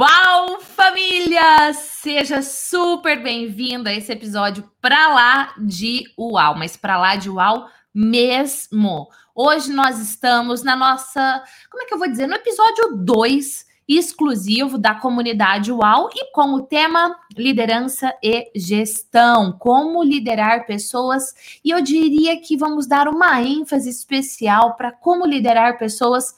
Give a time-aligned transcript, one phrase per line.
[0.00, 1.72] Uau, família!
[1.72, 7.68] Seja super bem-vindo a esse episódio para lá de uau, mas para lá de uau
[7.92, 9.08] mesmo.
[9.34, 14.78] Hoje nós estamos na nossa, como é que eu vou dizer, no episódio 2 exclusivo
[14.78, 21.34] da comunidade UAU e com o tema liderança e gestão, como liderar pessoas.
[21.64, 26.36] E eu diria que vamos dar uma ênfase especial para como liderar pessoas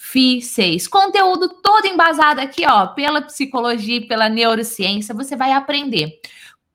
[0.00, 0.88] difíceis.
[0.88, 6.18] Conteúdo todo embasado aqui, ó, pela psicologia e pela neurociência, você vai aprender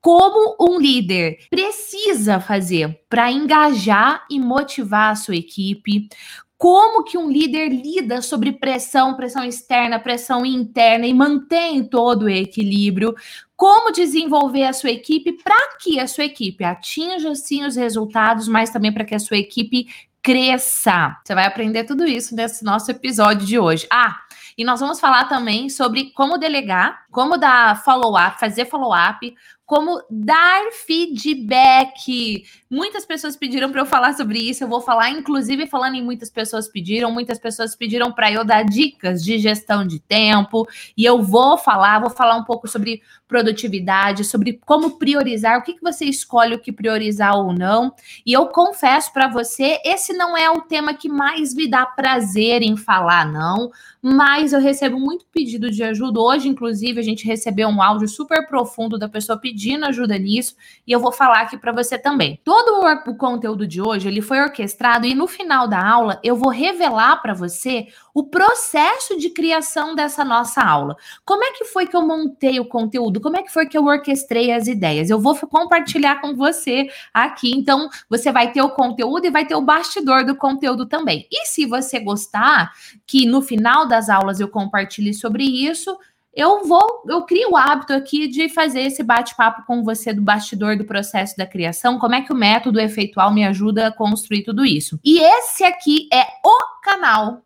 [0.00, 6.08] como um líder precisa fazer para engajar e motivar a sua equipe,
[6.56, 12.28] como que um líder lida sobre pressão, pressão externa, pressão interna e mantém todo o
[12.28, 13.16] equilíbrio,
[13.56, 18.70] como desenvolver a sua equipe para que a sua equipe atinja sim os resultados, mas
[18.70, 19.88] também para que a sua equipe
[20.26, 21.16] cresça.
[21.22, 23.86] Você vai aprender tudo isso nesse nosso episódio de hoje.
[23.88, 24.16] Ah,
[24.58, 29.32] e nós vamos falar também sobre como delegar, como dar follow-up, fazer follow-up,
[29.66, 32.44] como dar feedback.
[32.70, 34.62] Muitas pessoas pediram para eu falar sobre isso.
[34.62, 38.64] Eu vou falar, inclusive, falando em muitas pessoas pediram, muitas pessoas pediram para eu dar
[38.64, 40.68] dicas de gestão de tempo.
[40.96, 45.74] E eu vou falar, vou falar um pouco sobre produtividade, sobre como priorizar, o que,
[45.74, 47.92] que você escolhe o que priorizar ou não.
[48.24, 52.62] E eu confesso para você, esse não é o tema que mais me dá prazer
[52.62, 53.72] em falar, não.
[54.00, 56.20] Mas eu recebo muito pedido de ajuda.
[56.20, 60.54] Hoje, inclusive, a gente recebeu um áudio super profundo da pessoa pedindo pedindo ajuda nisso
[60.86, 62.38] e eu vou falar aqui para você também.
[62.44, 66.36] Todo o, o conteúdo de hoje ele foi orquestrado e no final da aula eu
[66.36, 70.94] vou revelar para você o processo de criação dessa nossa aula.
[71.24, 73.18] Como é que foi que eu montei o conteúdo?
[73.18, 75.08] Como é que foi que eu orquestrei as ideias?
[75.08, 77.50] Eu vou compartilhar com você aqui.
[77.56, 81.26] Então, você vai ter o conteúdo e vai ter o bastidor do conteúdo também.
[81.32, 82.72] E se você gostar
[83.06, 85.96] que no final das aulas eu compartilhe sobre isso,
[86.36, 90.76] eu vou, eu crio o hábito aqui de fazer esse bate-papo com você do bastidor
[90.76, 94.62] do processo da criação, como é que o método efeitual me ajuda a construir tudo
[94.64, 95.00] isso.
[95.02, 97.45] E esse aqui é o canal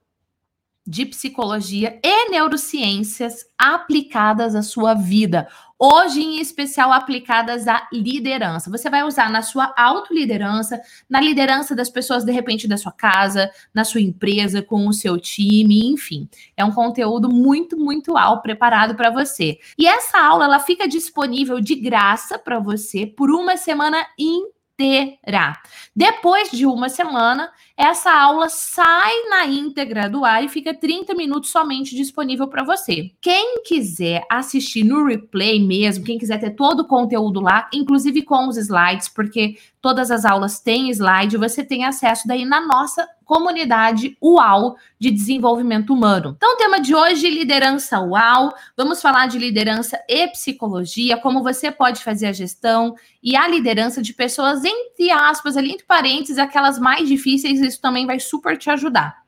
[0.87, 5.47] de psicologia e neurociências aplicadas à sua vida
[5.81, 8.71] hoje em especial aplicadas à liderança.
[8.71, 13.51] Você vai usar na sua autoliderança, na liderança das pessoas de repente da sua casa,
[13.73, 16.29] na sua empresa, com o seu time, enfim.
[16.55, 19.59] É um conteúdo muito, muito alto preparado para você.
[19.79, 25.61] E essa aula ela fica disponível de graça para você por uma semana inteira terá.
[25.95, 31.51] Depois de uma semana, essa aula sai na íntegra do ar e fica 30 minutos
[31.51, 33.11] somente disponível para você.
[33.21, 38.49] Quem quiser assistir no replay mesmo, quem quiser ter todo o conteúdo lá, inclusive com
[38.49, 44.17] os slides, porque todas as aulas têm slide, você tem acesso daí na nossa comunidade
[44.21, 46.35] UAU de desenvolvimento humano.
[46.37, 48.53] Então, o tema de hoje, liderança UAU.
[48.77, 54.03] Vamos falar de liderança e psicologia, como você pode fazer a gestão e a liderança
[54.03, 58.69] de pessoas, entre aspas, ali entre parênteses, aquelas mais difíceis, isso também vai super te
[58.69, 59.23] ajudar.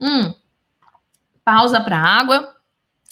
[0.00, 0.34] Hum.
[1.44, 2.61] Pausa para água.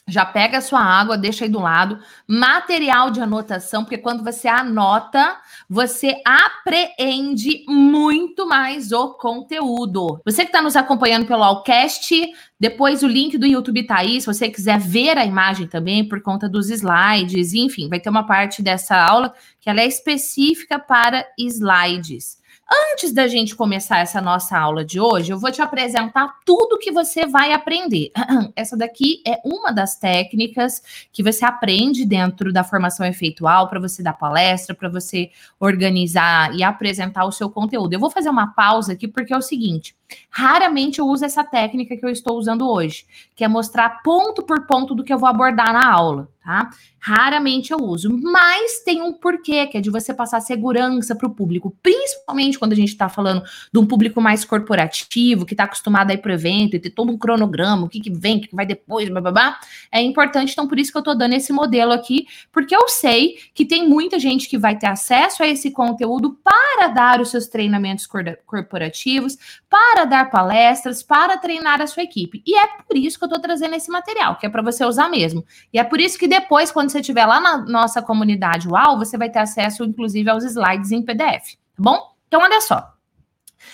[0.08, 1.98] Já pega a sua água, deixa aí do lado.
[2.26, 5.36] Material de anotação, porque quando você anota,
[5.68, 10.20] você apreende muito mais o conteúdo.
[10.24, 12.14] Você que está nos acompanhando pelo Allcast,
[12.58, 16.20] depois o link do YouTube tá aí, se você quiser ver a imagem também, por
[16.22, 21.24] conta dos slides, enfim, vai ter uma parte dessa aula que ela é específica para
[21.38, 22.39] slides.
[22.72, 26.92] Antes da gente começar essa nossa aula de hoje, eu vou te apresentar tudo que
[26.92, 28.12] você vai aprender.
[28.54, 30.80] Essa daqui é uma das técnicas
[31.12, 36.62] que você aprende dentro da formação efeitual para você dar palestra, para você organizar e
[36.62, 37.92] apresentar o seu conteúdo.
[37.92, 39.97] Eu vou fazer uma pausa aqui porque é o seguinte:
[40.31, 43.04] raramente eu uso essa técnica que eu estou usando hoje,
[43.34, 46.71] que é mostrar ponto por ponto do que eu vou abordar na aula tá?
[46.98, 51.34] Raramente eu uso, mas tem um porquê, que é de você passar segurança para o
[51.34, 56.10] público, principalmente quando a gente está falando de um público mais corporativo, que está acostumado
[56.10, 58.54] a ir para evento e ter todo um cronograma, o que, que vem, o que
[58.54, 59.60] vai depois, blá, blá, blá.
[59.91, 63.36] É importante, então por isso que eu estou dando esse modelo aqui, porque eu sei
[63.54, 67.47] que tem muita gente que vai ter acesso a esse conteúdo para dar os seus
[67.47, 68.06] treinamentos
[68.47, 69.39] corporativos,
[69.71, 72.42] para dar palestras, para treinar a sua equipe.
[72.47, 75.08] E é por isso que eu estou trazendo esse material, que é para você usar
[75.08, 75.44] mesmo.
[75.72, 79.16] E é por isso que depois, quando você estiver lá na nossa comunidade UAU, você
[79.16, 82.10] vai ter acesso, inclusive, aos slides em PDF, tá bom?
[82.28, 82.99] Então, olha só.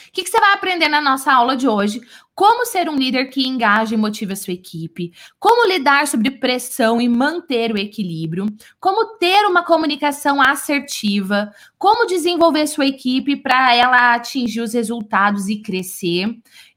[0.09, 2.01] O que, que, você vai aprender na nossa aula de hoje?
[2.37, 5.11] como ser um líder que engaja e motiva a sua equipe,
[5.41, 8.47] como lidar sobre pressão e manter o equilíbrio,
[8.79, 15.63] como ter uma comunicação assertiva, como desenvolver sua equipe para ela atingir os resultados e
[15.63, 16.29] crescer.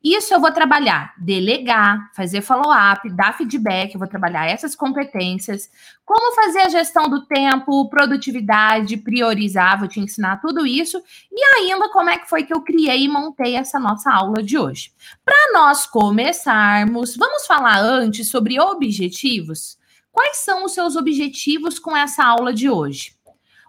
[0.03, 5.69] Isso eu vou trabalhar, delegar, fazer follow-up, dar feedback, eu vou trabalhar essas competências,
[6.05, 11.89] como fazer a gestão do tempo, produtividade, priorizar, vou te ensinar tudo isso, e ainda
[11.89, 14.93] como é que foi que eu criei e montei essa nossa aula de hoje.
[15.25, 19.77] Para nós começarmos, vamos falar antes sobre objetivos?
[20.13, 23.13] Quais são os seus objetivos com essa aula de hoje?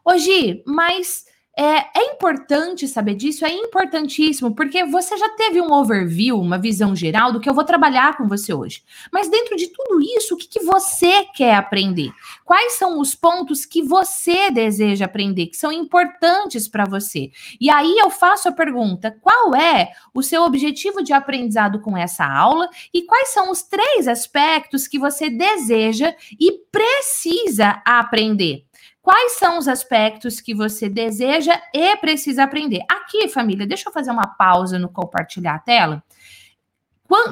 [0.05, 1.25] Hoje, mas
[1.57, 6.95] é, é, importante saber disso, é importantíssimo, porque você já teve um overview, uma visão
[6.95, 8.83] geral do que eu vou trabalhar com você hoje.
[9.13, 12.11] Mas dentro de tudo isso, o que, que você quer aprender?
[12.45, 17.31] Quais são os pontos que você deseja aprender, que são importantes para você?
[17.61, 22.25] E aí eu faço a pergunta: qual é o seu objetivo de aprendizado com essa
[22.25, 22.69] aula?
[22.95, 28.65] E quais são os três aspectos que você deseja e precisa aprender?
[29.03, 32.83] Quais são os aspectos que você deseja e precisa aprender?
[32.89, 36.03] Aqui, família, deixa eu fazer uma pausa no compartilhar a tela.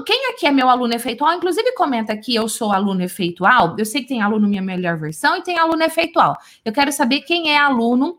[0.04, 1.34] Quem aqui é meu aluno efeitual?
[1.34, 3.76] Inclusive, comenta aqui, eu sou aluno efeitual.
[3.78, 6.36] Eu sei que tem aluno minha melhor versão e tem aluno efeitual.
[6.64, 8.18] Eu quero saber quem é aluno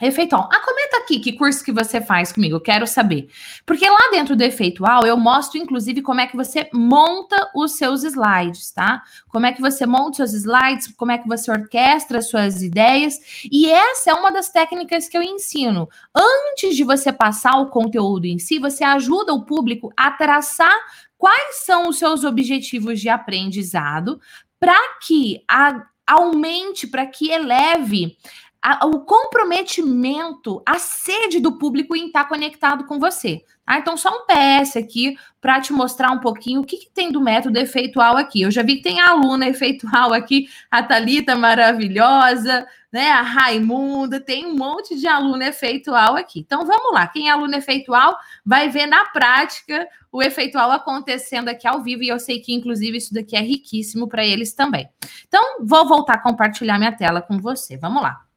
[0.00, 0.48] Efeitual.
[0.50, 3.28] Ah, comenta aqui que curso que você faz comigo, quero saber.
[3.66, 8.02] Porque lá dentro do Efeitual eu mostro, inclusive, como é que você monta os seus
[8.02, 9.02] slides, tá?
[9.28, 12.62] Como é que você monta os seus slides, como é que você orquestra as suas
[12.62, 13.18] ideias.
[13.50, 15.88] E essa é uma das técnicas que eu ensino.
[16.14, 20.74] Antes de você passar o conteúdo em si, você ajuda o público a traçar
[21.18, 24.18] quais são os seus objetivos de aprendizado
[24.58, 28.16] para que a, aumente, para que eleve
[28.62, 33.42] a, o comprometimento, a sede do público em estar conectado com você.
[33.66, 37.12] Ah, então, só um PS aqui para te mostrar um pouquinho o que, que, tem
[37.12, 38.42] do método efeitual aqui.
[38.42, 43.10] Eu já vi que tem aluna efeitual aqui, a Thalita maravilhosa, né?
[43.12, 46.40] A Raimunda, tem um monte de aluna efeitual aqui.
[46.40, 47.06] Então, vamos lá.
[47.06, 52.08] Quem é aluna efeitual vai ver na prática o efeitual acontecendo aqui ao vivo, e
[52.08, 54.88] eu sei que, inclusive, isso daqui é riquíssimo para eles também.
[55.28, 57.76] Então, vou voltar a compartilhar minha tela com você.
[57.76, 58.29] Vamos lá.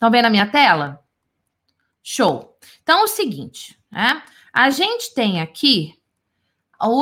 [0.00, 1.04] Estão vendo a minha tela?
[2.02, 2.56] Show.
[2.82, 4.22] Então, é o seguinte, né?
[4.50, 5.94] A gente tem aqui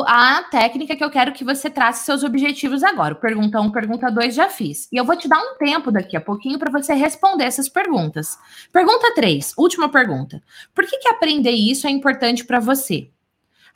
[0.04, 3.14] a técnica que eu quero que você trace seus objetivos agora.
[3.14, 4.88] Pergunta 1, um, pergunta 2 já fiz.
[4.90, 8.36] E eu vou te dar um tempo daqui a pouquinho para você responder essas perguntas.
[8.72, 10.42] Pergunta 3, última pergunta.
[10.74, 13.12] Por que, que aprender isso é importante para você?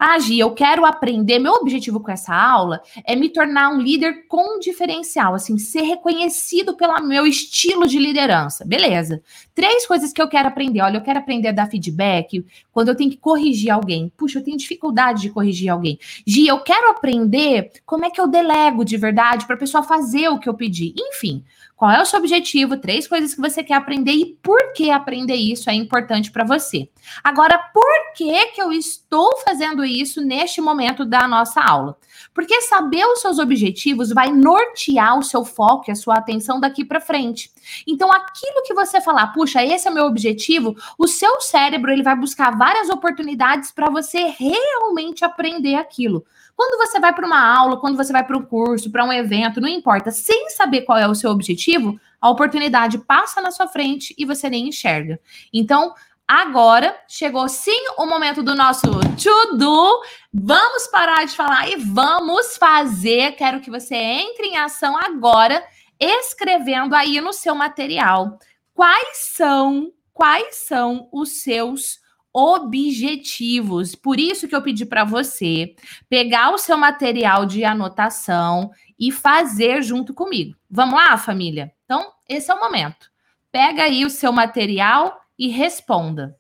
[0.04, 1.38] Ah, Gi, eu quero aprender.
[1.38, 6.76] Meu objetivo com essa aula é me tornar um líder com diferencial, assim, ser reconhecido
[6.76, 8.64] pelo meu estilo de liderança.
[8.64, 9.22] Beleza.
[9.54, 10.80] Três coisas que eu quero aprender.
[10.80, 14.12] Olha, eu quero aprender a dar feedback quando eu tenho que corrigir alguém.
[14.16, 15.96] Puxa, eu tenho dificuldade de corrigir alguém.
[16.26, 20.28] Gi, eu quero aprender como é que eu delego de verdade para a pessoa fazer
[20.30, 20.92] o que eu pedi.
[20.98, 21.44] Enfim,
[21.82, 22.76] qual é o seu objetivo?
[22.76, 26.88] Três coisas que você quer aprender e por que aprender isso é importante para você.
[27.24, 31.98] Agora, por que que eu estou fazendo isso neste momento da nossa aula?
[32.32, 36.84] Porque saber os seus objetivos vai nortear o seu foco e a sua atenção daqui
[36.84, 37.50] para frente.
[37.84, 42.04] Então, aquilo que você falar, puxa, esse é o meu objetivo, o seu cérebro ele
[42.04, 46.24] vai buscar várias oportunidades para você realmente aprender aquilo.
[46.56, 49.60] Quando você vai para uma aula, quando você vai para um curso, para um evento,
[49.60, 54.14] não importa, sem saber qual é o seu objetivo, a oportunidade passa na sua frente
[54.16, 55.18] e você nem enxerga.
[55.52, 55.94] Então,
[56.26, 60.02] agora chegou sim o momento do nosso to-do.
[60.32, 63.32] Vamos parar de falar e vamos fazer.
[63.32, 65.64] Quero que você entre em ação agora,
[65.98, 68.38] escrevendo aí no seu material
[68.74, 72.01] quais são, quais são os seus
[72.32, 73.94] objetivos.
[73.94, 75.74] Por isso que eu pedi para você
[76.08, 80.56] pegar o seu material de anotação e fazer junto comigo.
[80.70, 81.72] Vamos lá, família?
[81.84, 83.10] Então, esse é o momento.
[83.50, 86.36] Pega aí o seu material e responda.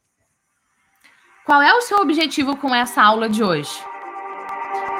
[1.44, 3.72] Qual é o seu objetivo com essa aula de hoje?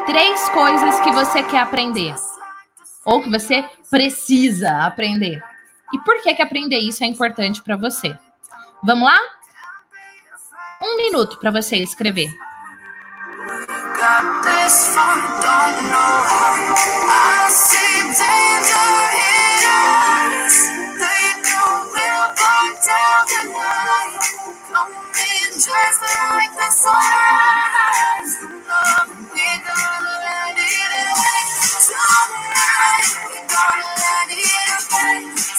[0.06, 2.14] Três coisas que você quer aprender
[3.04, 5.42] ou que você precisa aprender.
[5.92, 8.16] E por que que aprender isso é importante para você?
[8.82, 9.18] Vamos lá?
[10.82, 12.36] Um minuto para você escrever.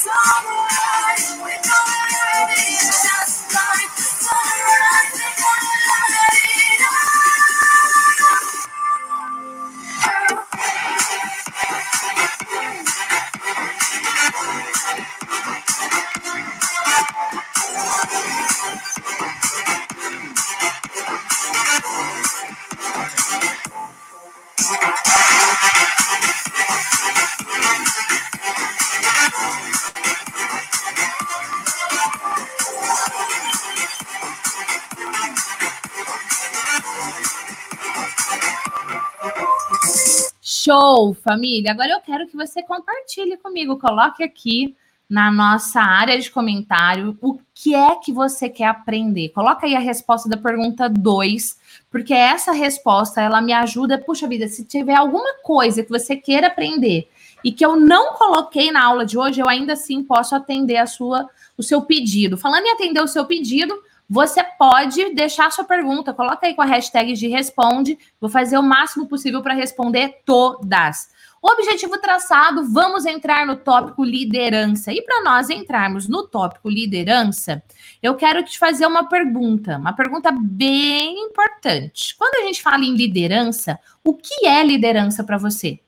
[0.03, 1.72] Sunrise, we're
[40.63, 41.71] Show, família!
[41.71, 44.73] Agora eu quero que você compartilhe comigo, coloque aqui
[45.09, 49.27] na nossa área de comentário o que é que você quer aprender.
[49.29, 51.59] Coloca aí a resposta da pergunta 2,
[51.91, 53.97] porque essa resposta ela me ajuda.
[53.97, 57.09] Puxa vida, se tiver alguma coisa que você queira aprender
[57.43, 60.87] e que eu não coloquei na aula de hoje, eu ainda assim posso atender a
[60.87, 62.37] sua, o seu pedido.
[62.37, 63.77] Falando em atender o seu pedido,
[64.13, 67.97] você pode deixar sua pergunta, coloca aí com a hashtag de responde.
[68.21, 71.09] Vou fazer o máximo possível para responder todas.
[71.41, 74.93] Objetivo traçado, vamos entrar no tópico liderança.
[74.93, 77.63] E para nós entrarmos no tópico liderança,
[78.03, 82.15] eu quero te fazer uma pergunta, uma pergunta bem importante.
[82.15, 85.79] Quando a gente fala em liderança, o que é liderança para você?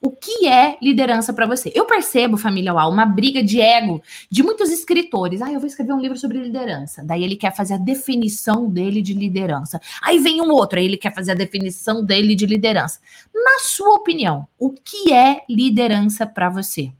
[0.00, 1.72] O que é liderança para você?
[1.74, 5.40] Eu percebo, família UAU, uma briga de ego de muitos escritores.
[5.40, 7.02] Ah, eu vou escrever um livro sobre liderança.
[7.02, 9.80] Daí ele quer fazer a definição dele de liderança.
[10.02, 13.00] Aí vem um outro, aí ele quer fazer a definição dele de liderança.
[13.34, 16.92] Na sua opinião, o que é liderança para você?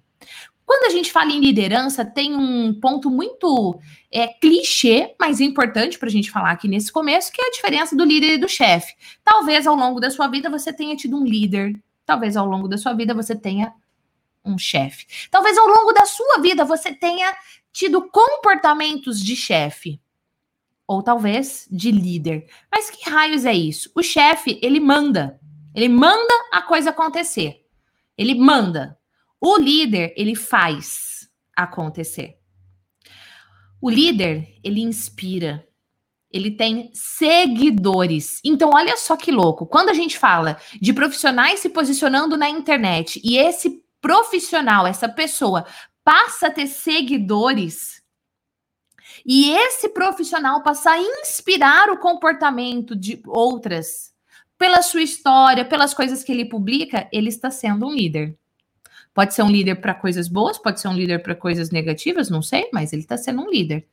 [0.65, 3.79] Quando a gente fala em liderança, tem um ponto muito
[4.11, 7.95] é, clichê, mas importante para a gente falar aqui nesse começo, que é a diferença
[7.95, 8.95] do líder e do chefe.
[9.23, 11.73] Talvez ao longo da sua vida você tenha tido um líder
[12.07, 13.75] Talvez ao longo da sua vida você tenha
[14.45, 15.07] um chefe.
[15.31, 17.37] Talvez ao longo da sua vida você tenha
[17.73, 20.01] tido comportamentos de chefe.
[20.87, 22.49] Ou talvez de líder.
[22.71, 23.91] Mas que raios é isso?
[23.93, 25.41] O chefe, ele manda.
[25.75, 27.67] Ele manda a coisa acontecer.
[28.17, 28.97] Ele manda.
[29.41, 32.39] O líder, ele faz acontecer.
[33.81, 35.66] O líder, ele inspira
[36.37, 38.41] ele tem seguidores.
[38.45, 39.67] Então, olha só que louco.
[39.67, 45.67] Quando a gente fala de profissionais se posicionando na internet e esse profissional, essa pessoa,
[46.05, 47.97] passa a ter seguidores,
[49.25, 54.15] e esse profissional passa a inspirar o comportamento de outras,
[54.57, 58.37] pela sua história, pelas coisas que ele publica, ele está sendo um líder.
[59.13, 62.41] Pode ser um líder para coisas boas, pode ser um líder para coisas negativas, não
[62.41, 63.87] sei, mas ele está sendo um líder.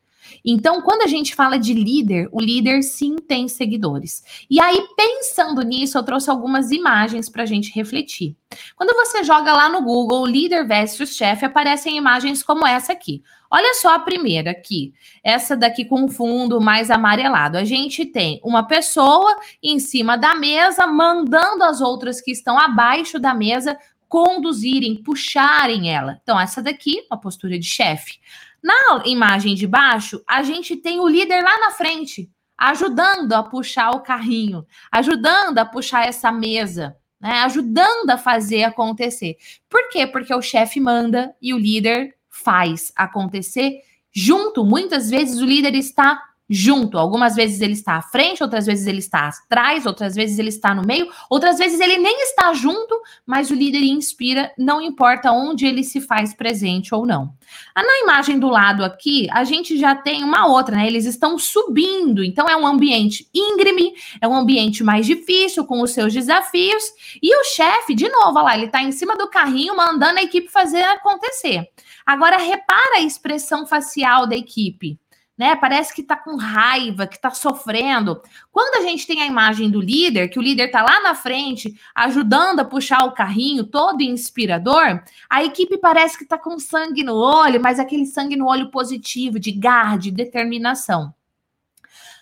[0.43, 4.23] Então, quando a gente fala de líder, o líder sim tem seguidores.
[4.49, 8.35] E aí, pensando nisso, eu trouxe algumas imagens para a gente refletir.
[8.75, 13.23] Quando você joga lá no Google líder versus chefe, aparecem imagens como essa aqui.
[13.49, 17.57] Olha só a primeira aqui, essa daqui com fundo mais amarelado.
[17.57, 23.19] A gente tem uma pessoa em cima da mesa mandando as outras que estão abaixo
[23.19, 23.77] da mesa
[24.13, 26.19] conduzirem, puxarem ela.
[26.21, 28.19] Então, essa daqui, uma postura de chefe.
[28.63, 33.91] Na imagem de baixo, a gente tem o líder lá na frente, ajudando a puxar
[33.91, 37.41] o carrinho, ajudando a puxar essa mesa, né?
[37.41, 39.35] Ajudando a fazer acontecer.
[39.69, 40.07] Por quê?
[40.07, 43.81] Porque o chefe manda e o líder faz acontecer
[44.13, 44.63] junto.
[44.63, 46.97] Muitas vezes o líder está junto.
[46.97, 50.73] Algumas vezes ele está à frente, outras vezes ele está atrás, outras vezes ele está
[50.73, 55.65] no meio, outras vezes ele nem está junto, mas o líder inspira, não importa onde
[55.65, 57.33] ele se faz presente ou não.
[57.73, 60.87] Ah, na imagem do lado aqui, a gente já tem uma outra, né?
[60.87, 65.91] Eles estão subindo, então é um ambiente íngreme, é um ambiente mais difícil, com os
[65.91, 66.83] seus desafios,
[67.21, 70.23] e o chefe, de novo, olha lá, ele está em cima do carrinho, mandando a
[70.23, 71.67] equipe fazer acontecer.
[72.05, 74.99] Agora, repara a expressão facial da equipe
[75.37, 75.55] né?
[75.55, 78.21] Parece que está com raiva, que está sofrendo.
[78.51, 81.79] Quando a gente tem a imagem do líder, que o líder está lá na frente,
[81.95, 87.15] ajudando a puxar o carrinho, todo inspirador, a equipe parece que está com sangue no
[87.15, 91.13] olho, mas aquele sangue no olho positivo, de garra, de determinação.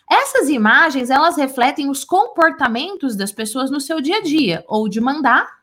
[0.10, 5.00] Essas imagens, elas refletem os comportamentos das pessoas no seu dia a dia, ou de
[5.00, 5.62] mandar,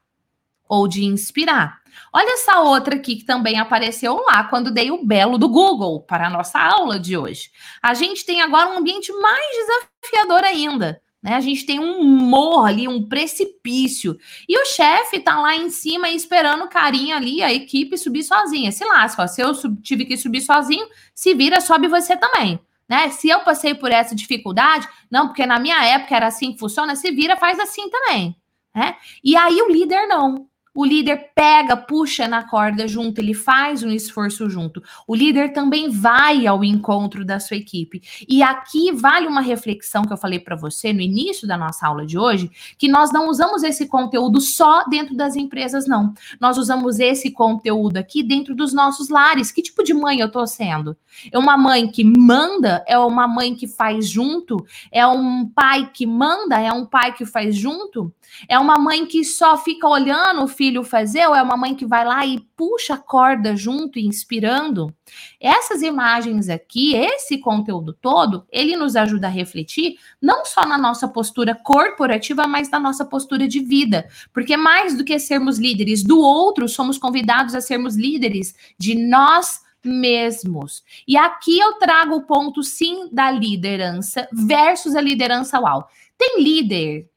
[0.69, 1.78] ou de inspirar.
[2.13, 6.27] Olha essa outra aqui que também apareceu lá quando dei o belo do Google para
[6.27, 7.51] a nossa aula de hoje.
[7.83, 11.01] A gente tem agora um ambiente mais desafiador ainda.
[11.23, 11.35] Né?
[11.35, 14.17] A gente tem um morro ali, um precipício.
[14.49, 18.71] E o chefe tá lá em cima esperando o carinha ali, a equipe subir sozinha.
[18.71, 19.53] Se lasca, ó, se eu
[19.83, 22.61] tive que subir sozinho, se vira, sobe você também.
[22.89, 23.11] Né?
[23.11, 26.97] Se eu passei por essa dificuldade, não, porque na minha época era assim que funciona,
[26.97, 28.35] se vira, faz assim também.
[28.75, 28.97] Né?
[29.23, 30.48] E aí o líder não.
[30.75, 34.83] O líder pega, puxa na corda junto, ele faz um esforço junto.
[35.07, 38.03] O líder também vai ao encontro da sua equipe.
[38.29, 42.07] E aqui vale uma reflexão que eu falei para você no início da nossa aula
[42.07, 46.15] de hoje, que nós não usamos esse conteúdo só dentro das empresas, não.
[46.41, 49.51] Nós usamos esse conteúdo aqui dentro dos nossos lares.
[49.51, 50.97] Que tipo de mãe eu tô sendo?
[51.33, 52.85] É uma mãe que manda?
[52.87, 54.65] É uma mãe que faz junto?
[54.93, 56.61] É um pai que manda?
[56.61, 58.13] É um pai que faz junto?
[58.49, 62.05] É uma mãe que só fica olhando filho fazer, ou é uma mãe que vai
[62.05, 64.93] lá e puxa a corda junto, inspirando?
[65.41, 71.07] Essas imagens aqui, esse conteúdo todo, ele nos ajuda a refletir não só na nossa
[71.07, 74.09] postura corporativa, mas na nossa postura de vida.
[74.33, 79.61] Porque mais do que sermos líderes do outro, somos convidados a sermos líderes de nós
[79.85, 80.83] mesmos.
[81.07, 85.89] E aqui eu trago o ponto sim da liderança versus a liderança uau.
[86.19, 87.09] Tem líder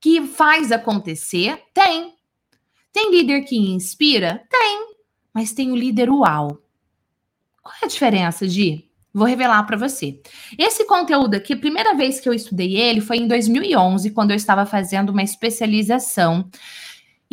[0.00, 1.60] que faz acontecer?
[1.74, 2.21] Tem.
[2.92, 4.42] Tem líder que inspira?
[4.50, 4.94] Tem.
[5.32, 6.58] Mas tem o líder uau.
[7.62, 8.90] Qual é a diferença, Gi?
[9.14, 10.20] Vou revelar para você.
[10.58, 14.36] Esse conteúdo aqui, a primeira vez que eu estudei ele foi em 2011, quando eu
[14.36, 16.48] estava fazendo uma especialização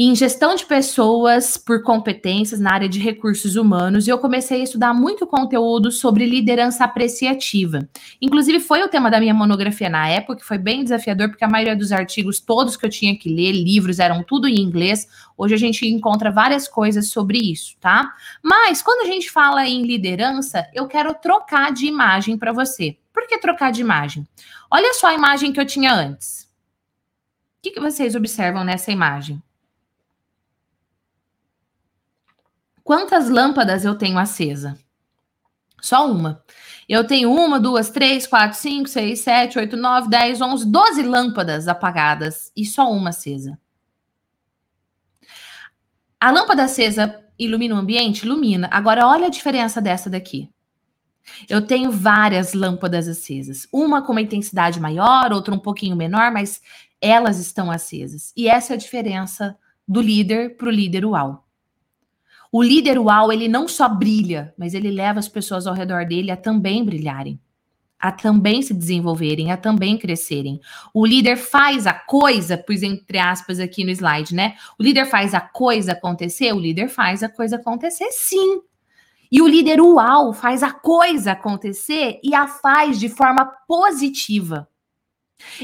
[0.01, 4.63] em gestão de pessoas por competências na área de recursos humanos e eu comecei a
[4.63, 7.85] estudar muito conteúdo sobre liderança apreciativa.
[8.21, 11.49] Inclusive, foi o tema da minha monografia na época, que foi bem desafiador, porque a
[11.49, 15.05] maioria dos artigos, todos que eu tinha que ler, livros, eram tudo em inglês.
[15.37, 18.09] Hoje a gente encontra várias coisas sobre isso, tá?
[18.41, 22.95] Mas quando a gente fala em liderança, eu quero trocar de imagem para você.
[23.11, 24.25] Por que trocar de imagem?
[24.71, 26.47] Olha só a imagem que eu tinha antes.
[27.57, 29.43] O que, que vocês observam nessa imagem?
[32.89, 34.75] Quantas lâmpadas eu tenho acesa?
[35.79, 36.43] Só uma.
[36.89, 41.67] Eu tenho uma, duas, três, quatro, cinco, seis, sete, oito, nove, dez, onze, doze lâmpadas
[41.67, 43.59] apagadas e só uma acesa.
[46.19, 48.25] A lâmpada acesa ilumina o ambiente?
[48.25, 48.67] Ilumina.
[48.71, 50.49] Agora, olha a diferença dessa daqui.
[51.47, 53.67] Eu tenho várias lâmpadas acesas.
[53.71, 56.59] Uma com uma intensidade maior, outra um pouquinho menor, mas
[56.99, 58.33] elas estão acesas.
[58.35, 59.55] E essa é a diferença
[59.87, 61.47] do líder para o líder uau.
[62.51, 66.31] O líder uau, ele não só brilha, mas ele leva as pessoas ao redor dele
[66.31, 67.39] a também brilharem,
[67.99, 70.59] a também se desenvolverem, a também crescerem.
[70.91, 74.55] O líder faz a coisa, pus entre aspas aqui no slide, né?
[74.79, 78.61] O líder faz a coisa acontecer, o líder faz a coisa acontecer, sim.
[79.31, 84.67] E o líder uau faz a coisa acontecer e a faz de forma positiva.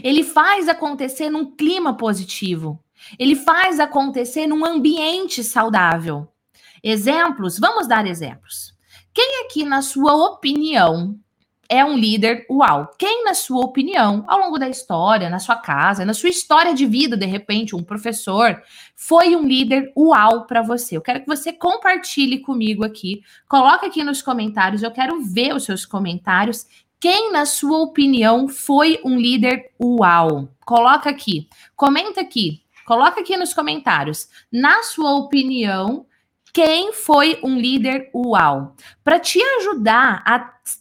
[0.03, 2.79] Ele faz acontecer num clima positivo.
[3.17, 6.27] Ele faz acontecer num ambiente saudável.
[6.87, 7.57] Exemplos?
[7.57, 8.71] Vamos dar exemplos.
[9.11, 11.19] Quem aqui, na sua opinião,
[11.67, 12.91] é um líder uau?
[12.95, 16.85] Quem, na sua opinião, ao longo da história, na sua casa, na sua história de
[16.85, 18.61] vida, de repente, um professor,
[18.95, 20.95] foi um líder uau para você?
[20.95, 23.23] Eu quero que você compartilhe comigo aqui.
[23.49, 26.67] Coloque aqui nos comentários, eu quero ver os seus comentários.
[26.99, 30.49] Quem, na sua opinião, foi um líder uau?
[30.63, 34.29] Coloca aqui, comenta aqui, coloca aqui nos comentários.
[34.51, 36.05] Na sua opinião,
[36.55, 38.77] quem foi um líder uau?
[39.03, 40.39] Para te ajudar a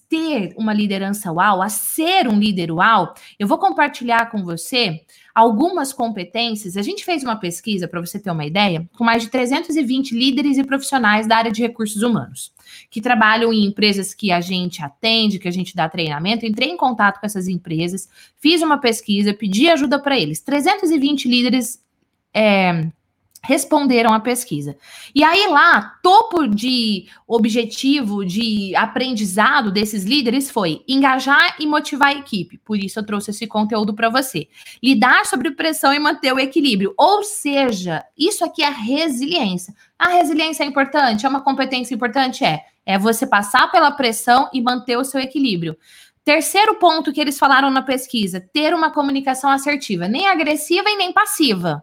[0.08, 5.00] ter uma liderança uau, a ser um líder uau, eu vou compartilhar com você
[5.34, 6.76] algumas competências.
[6.76, 10.58] A gente fez uma pesquisa, para você ter uma ideia, com mais de 320 líderes
[10.58, 12.52] e profissionais da área de recursos humanos,
[12.88, 16.46] que trabalham em empresas que a gente atende, que a gente dá treinamento.
[16.46, 18.08] Entrei em contato com essas empresas,
[18.38, 20.38] fiz uma pesquisa, pedi ajuda para eles.
[20.38, 21.82] 320 líderes.
[22.32, 22.86] É,
[23.44, 24.76] responderam à pesquisa.
[25.14, 32.14] E aí lá, topo de objetivo de aprendizado desses líderes foi engajar e motivar a
[32.14, 32.58] equipe.
[32.58, 34.48] Por isso eu trouxe esse conteúdo para você.
[34.82, 36.94] Lidar sobre pressão e manter o equilíbrio.
[36.96, 39.74] Ou seja, isso aqui é resiliência.
[39.98, 42.64] A resiliência é importante, é uma competência importante é.
[42.86, 45.76] É você passar pela pressão e manter o seu equilíbrio.
[46.22, 51.12] Terceiro ponto que eles falaram na pesquisa: ter uma comunicação assertiva, nem agressiva e nem
[51.12, 51.82] passiva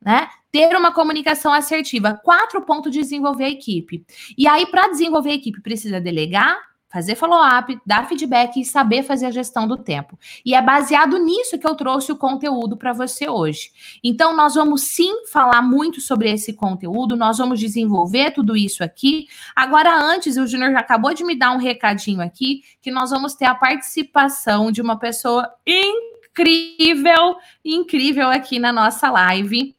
[0.00, 0.28] né?
[0.52, 2.20] Ter uma comunicação assertiva.
[2.22, 4.04] Quatro pontos de desenvolver a equipe.
[4.36, 6.58] E aí, para desenvolver a equipe, precisa delegar,
[6.90, 10.18] fazer follow-up, dar feedback e saber fazer a gestão do tempo.
[10.44, 13.70] E é baseado nisso que eu trouxe o conteúdo para você hoje.
[14.02, 19.28] Então, nós vamos sim falar muito sobre esse conteúdo, nós vamos desenvolver tudo isso aqui.
[19.54, 23.34] Agora, antes, o Júnior já acabou de me dar um recadinho aqui, que nós vamos
[23.34, 29.76] ter a participação de uma pessoa incrível, incrível aqui na nossa live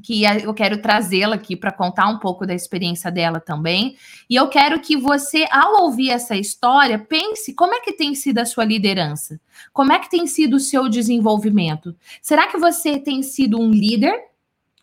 [0.00, 3.96] que eu quero trazê-la aqui para contar um pouco da experiência dela também.
[4.28, 8.38] E eu quero que você, ao ouvir essa história, pense como é que tem sido
[8.38, 9.40] a sua liderança?
[9.72, 11.94] Como é que tem sido o seu desenvolvimento?
[12.20, 14.14] Será que você tem sido um líder,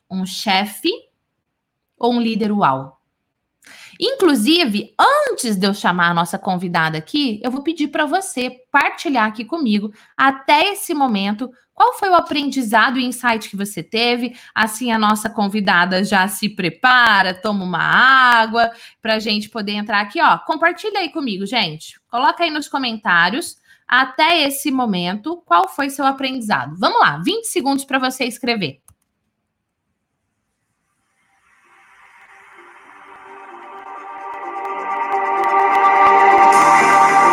[0.10, 0.92] um chefe
[1.98, 3.00] ou um líder uau?
[4.00, 4.96] Inclusive,
[5.30, 9.44] antes de eu chamar a nossa convidada aqui, eu vou pedir para você partilhar aqui
[9.44, 14.38] comigo, até esse momento, qual foi o aprendizado e insight que você teve?
[14.54, 18.70] Assim, a nossa convidada já se prepara, toma uma água,
[19.02, 20.22] para a gente poder entrar aqui.
[20.22, 21.98] Ó, compartilha aí comigo, gente.
[22.12, 23.56] Coloca aí nos comentários,
[23.88, 26.76] até esse momento, qual foi seu aprendizado.
[26.78, 28.82] Vamos lá, 20 segundos para você escrever.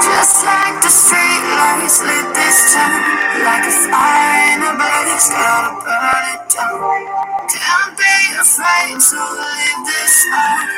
[0.02, 4.35] Just like the street lights lit this town like a fire.
[4.74, 7.06] It's gonna burn it down.
[7.48, 10.68] Can't be afraid to leave this out.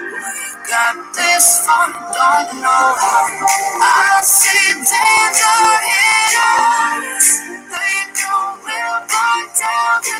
[0.00, 3.26] We got this far, don't know how.
[3.82, 5.60] I see danger
[6.04, 7.28] in us.
[7.72, 10.17] They know we'll burn down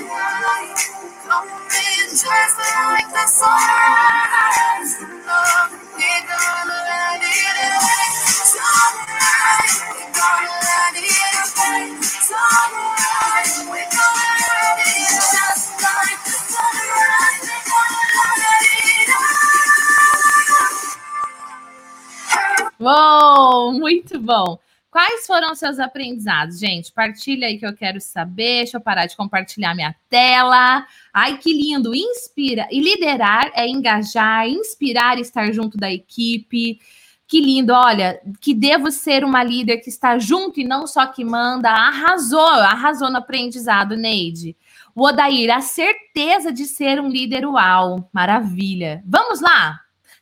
[22.89, 24.59] Uou, muito bom.
[24.91, 26.91] Quais foram os seus aprendizados, gente?
[26.91, 28.61] Partilha aí que eu quero saber.
[28.61, 30.87] Deixa eu parar de compartilhar minha tela.
[31.13, 31.95] Ai, que lindo!
[31.95, 32.67] Inspira.
[32.71, 36.81] E liderar é engajar, inspirar, estar junto da equipe.
[37.27, 41.23] Que lindo, olha, que devo ser uma líder que está junto e não só que
[41.23, 41.69] manda.
[41.69, 44.57] Arrasou, arrasou no aprendizado, Neide.
[44.95, 48.09] O Odair, a certeza de ser um líder uau.
[48.15, 49.03] Maravilha.
[49.05, 49.79] Vamos lá?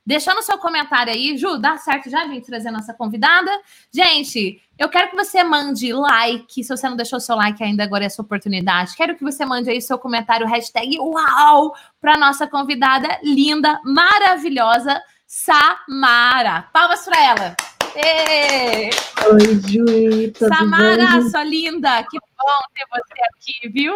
[0.07, 3.51] Deixando seu comentário aí, Ju, dá certo já, gente, trazer nossa convidada?
[3.93, 6.63] Gente, eu quero que você mande like.
[6.63, 8.95] Se você não deixou seu like ainda, agora é a sua oportunidade.
[8.95, 16.69] Quero que você mande aí seu comentário, hashtag uau, para nossa convidada linda, maravilhosa, Samara.
[16.73, 17.57] Palmas para ela.
[17.97, 18.91] Ê!
[19.33, 21.31] Oi, Ju, tudo Samara, bem?
[21.31, 23.93] Sua linda, que bom ter você aqui, viu?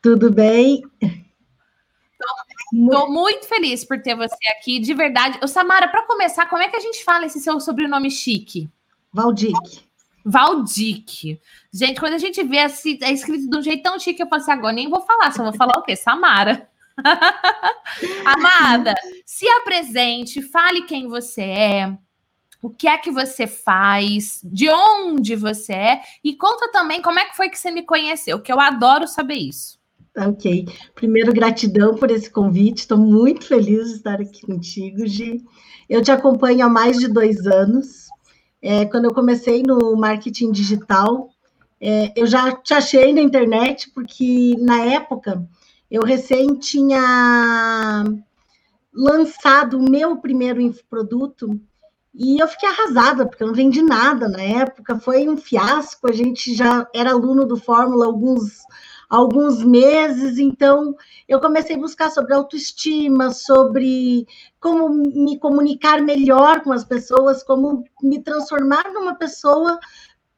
[0.00, 0.82] Tudo bem?
[2.72, 5.38] Estou muito feliz por ter você aqui, de verdade.
[5.42, 8.68] Ô, Samara, para começar, como é que a gente fala esse seu sobrenome chique?
[9.12, 9.52] Valdir,
[10.24, 11.40] Valdic.
[11.72, 14.52] Gente, quando a gente vê assim, é escrito de um jeito tão chique, eu pensei,
[14.52, 15.96] agora nem vou falar, só vou falar o quê?
[15.96, 16.68] Samara.
[18.24, 18.92] Amada,
[19.24, 21.98] se apresente, fale quem você é,
[22.60, 27.24] o que é que você faz, de onde você é, e conta também como é
[27.24, 29.78] que foi que você me conheceu, que eu adoro saber isso.
[30.16, 30.66] Ok.
[30.94, 32.78] Primeiro, gratidão por esse convite.
[32.78, 35.44] Estou muito feliz de estar aqui contigo, Gi.
[35.88, 38.08] Eu te acompanho há mais de dois anos.
[38.60, 41.30] É, quando eu comecei no marketing digital,
[41.80, 45.46] é, eu já te achei na internet, porque na época
[45.90, 48.04] eu recém tinha
[48.92, 51.60] lançado o meu primeiro infoproduto
[52.14, 56.12] e eu fiquei arrasada, porque eu não vendi nada na época, foi um fiasco, a
[56.12, 58.58] gente já era aluno do Fórmula alguns,
[59.08, 60.94] alguns meses, então
[61.26, 64.26] eu comecei a buscar sobre autoestima, sobre
[64.60, 69.78] como me comunicar melhor com as pessoas, como me transformar numa pessoa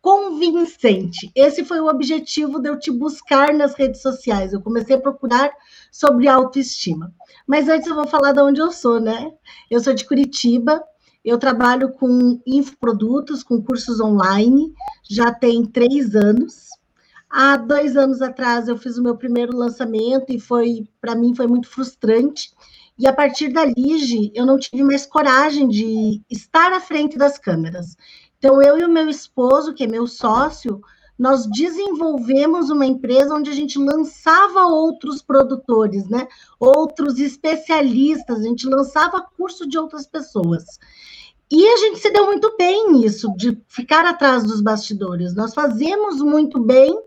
[0.01, 1.31] convincente.
[1.35, 4.53] Esse foi o objetivo de eu te buscar nas redes sociais.
[4.53, 5.51] Eu comecei a procurar
[5.93, 7.13] sobre autoestima.
[7.47, 9.31] Mas antes eu vou falar de onde eu sou, né?
[9.71, 10.83] Eu sou de Curitiba,
[11.25, 14.73] eu trabalho com infoprodutos, com cursos online,
[15.09, 16.70] já tem três anos.
[17.31, 21.47] Há dois anos atrás eu fiz o meu primeiro lançamento e foi, para mim, foi
[21.47, 22.51] muito frustrante.
[22.99, 27.39] E a partir da Lige, eu não tive mais coragem de estar à frente das
[27.39, 27.97] câmeras.
[28.37, 30.81] Então, eu e o meu esposo, que é meu sócio,
[31.17, 36.27] nós desenvolvemos uma empresa onde a gente lançava outros produtores, né?
[36.59, 40.65] Outros especialistas, a gente lançava curso de outras pessoas.
[41.51, 45.35] E a gente se deu muito bem nisso, de ficar atrás dos bastidores.
[45.35, 46.99] Nós fazemos muito bem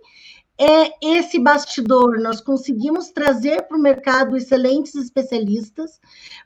[0.64, 6.00] é, esse bastidor, nós conseguimos trazer para o mercado excelentes especialistas,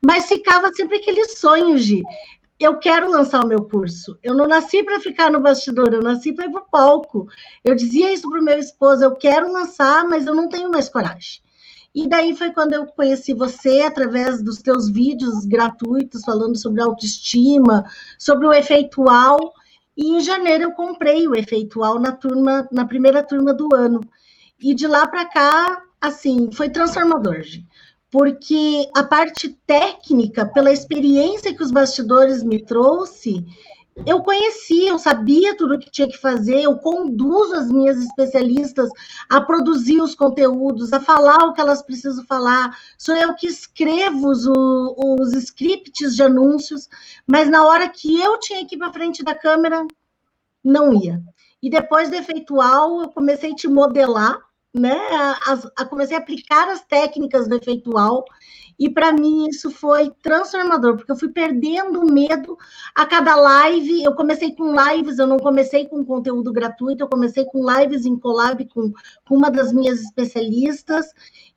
[0.03, 2.01] mas ficava sempre aquele sonho de
[2.59, 4.17] eu quero lançar o meu curso.
[4.23, 7.27] Eu não nasci para ficar no bastidor, eu nasci para ir para o palco.
[7.63, 10.89] Eu dizia isso para o meu esposo: eu quero lançar, mas eu não tenho mais
[10.89, 11.39] coragem.
[11.93, 17.85] E daí foi quando eu conheci você através dos teus vídeos gratuitos falando sobre autoestima,
[18.17, 19.53] sobre o efeitual.
[19.97, 24.01] E em janeiro eu comprei o efeitual na turma, na primeira turma do ano.
[24.59, 27.41] E de lá para cá, assim, foi transformador.
[28.11, 33.43] Porque a parte técnica, pela experiência que os bastidores me trouxe,
[34.05, 38.89] eu conhecia, eu sabia tudo o que tinha que fazer, eu conduzo as minhas especialistas
[39.29, 44.29] a produzir os conteúdos, a falar o que elas precisam falar, sou eu que escrevo
[44.29, 46.87] os, os scripts de anúncios,
[47.25, 49.85] mas na hora que eu tinha que ir para frente da câmera,
[50.63, 51.21] não ia.
[51.61, 54.39] E depois do efeitual, eu comecei a te modelar,
[54.77, 54.95] né?
[54.95, 58.25] A, a, comecei a aplicar as técnicas do efeitual
[58.79, 62.55] e para mim isso foi transformador, porque eu fui perdendo o medo
[62.93, 64.03] a cada live.
[64.03, 68.17] Eu comecei com lives, eu não comecei com conteúdo gratuito, eu comecei com lives em
[68.17, 68.93] collab com,
[69.27, 71.07] com uma das minhas especialistas.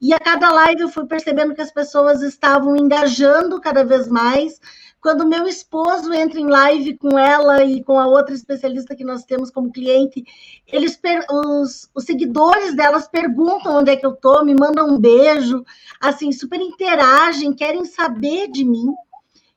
[0.01, 4.59] E a cada live eu fui percebendo que as pessoas estavam engajando cada vez mais
[5.01, 9.25] quando meu esposo entra em live com ela e com a outra especialista que nós
[9.25, 10.23] temos como cliente,
[10.67, 15.65] eles os, os seguidores delas perguntam onde é que eu tô, me mandam um beijo,
[16.01, 18.93] assim, super interagem, querem saber de mim.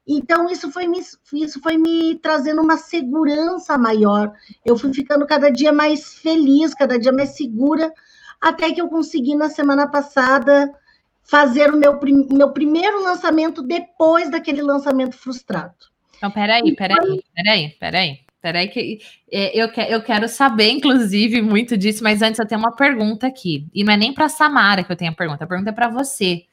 [0.07, 0.99] Então, isso foi, me,
[1.33, 4.33] isso foi me trazendo uma segurança maior.
[4.65, 7.91] Eu fui ficando cada dia mais feliz, cada dia mais segura,
[8.43, 10.69] até que eu consegui, na semana passada,
[11.23, 11.97] fazer o meu,
[12.29, 15.73] meu primeiro lançamento depois daquele lançamento frustrado.
[16.17, 18.19] Então, peraí, peraí, peraí, peraí.
[18.41, 18.99] Peraí, que
[19.31, 23.25] é, eu, que, eu quero saber, inclusive, muito disso, mas antes eu tenho uma pergunta
[23.25, 23.65] aqui.
[23.73, 25.87] E não é nem para Samara que eu tenho a pergunta, a pergunta é para
[25.87, 26.43] você.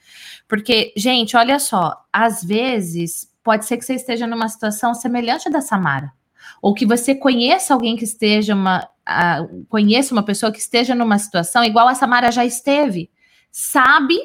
[0.48, 5.50] Porque, gente, olha só, às vezes pode ser que você esteja numa situação semelhante à
[5.50, 6.12] da Samara.
[6.62, 8.88] Ou que você conheça alguém que esteja uma.
[9.10, 13.10] Uh, conheça uma pessoa que esteja numa situação igual a Samara já esteve.
[13.50, 14.16] Sabe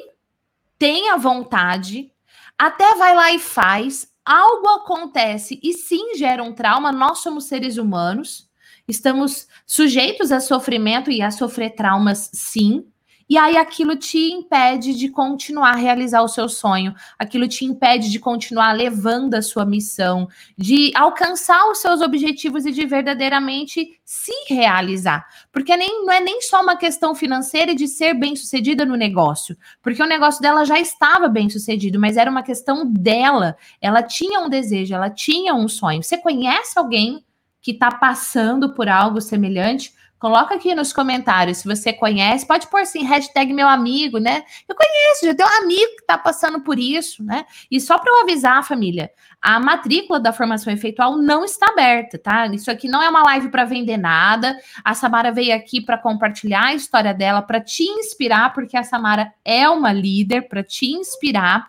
[0.78, 2.12] tem a vontade,
[2.58, 6.92] até vai lá e faz, algo acontece e sim gera um trauma.
[6.92, 8.48] Nós somos seres humanos,
[8.86, 12.86] estamos sujeitos a sofrimento e a sofrer traumas, sim.
[13.28, 18.08] E aí aquilo te impede de continuar a realizar o seu sonho, aquilo te impede
[18.08, 24.32] de continuar levando a sua missão, de alcançar os seus objetivos e de verdadeiramente se
[24.48, 25.26] realizar.
[25.50, 30.02] Porque nem, não é nem só uma questão financeira de ser bem-sucedida no negócio, porque
[30.02, 33.56] o negócio dela já estava bem-sucedido, mas era uma questão dela.
[33.80, 36.02] Ela tinha um desejo, ela tinha um sonho.
[36.02, 37.24] Você conhece alguém
[37.60, 39.92] que está passando por algo semelhante?
[40.18, 42.46] Coloca aqui nos comentários se você conhece.
[42.46, 44.44] Pode pôr assim, hashtag meu amigo, né?
[44.66, 47.44] Eu conheço, já tenho um amigo que está passando por isso, né?
[47.70, 49.10] E só para eu avisar, família,
[49.42, 52.46] a matrícula da formação efeitual não está aberta, tá?
[52.46, 54.58] Isso aqui não é uma live para vender nada.
[54.82, 59.32] A Samara veio aqui para compartilhar a história dela, para te inspirar, porque a Samara
[59.44, 61.66] é uma líder, para te inspirar.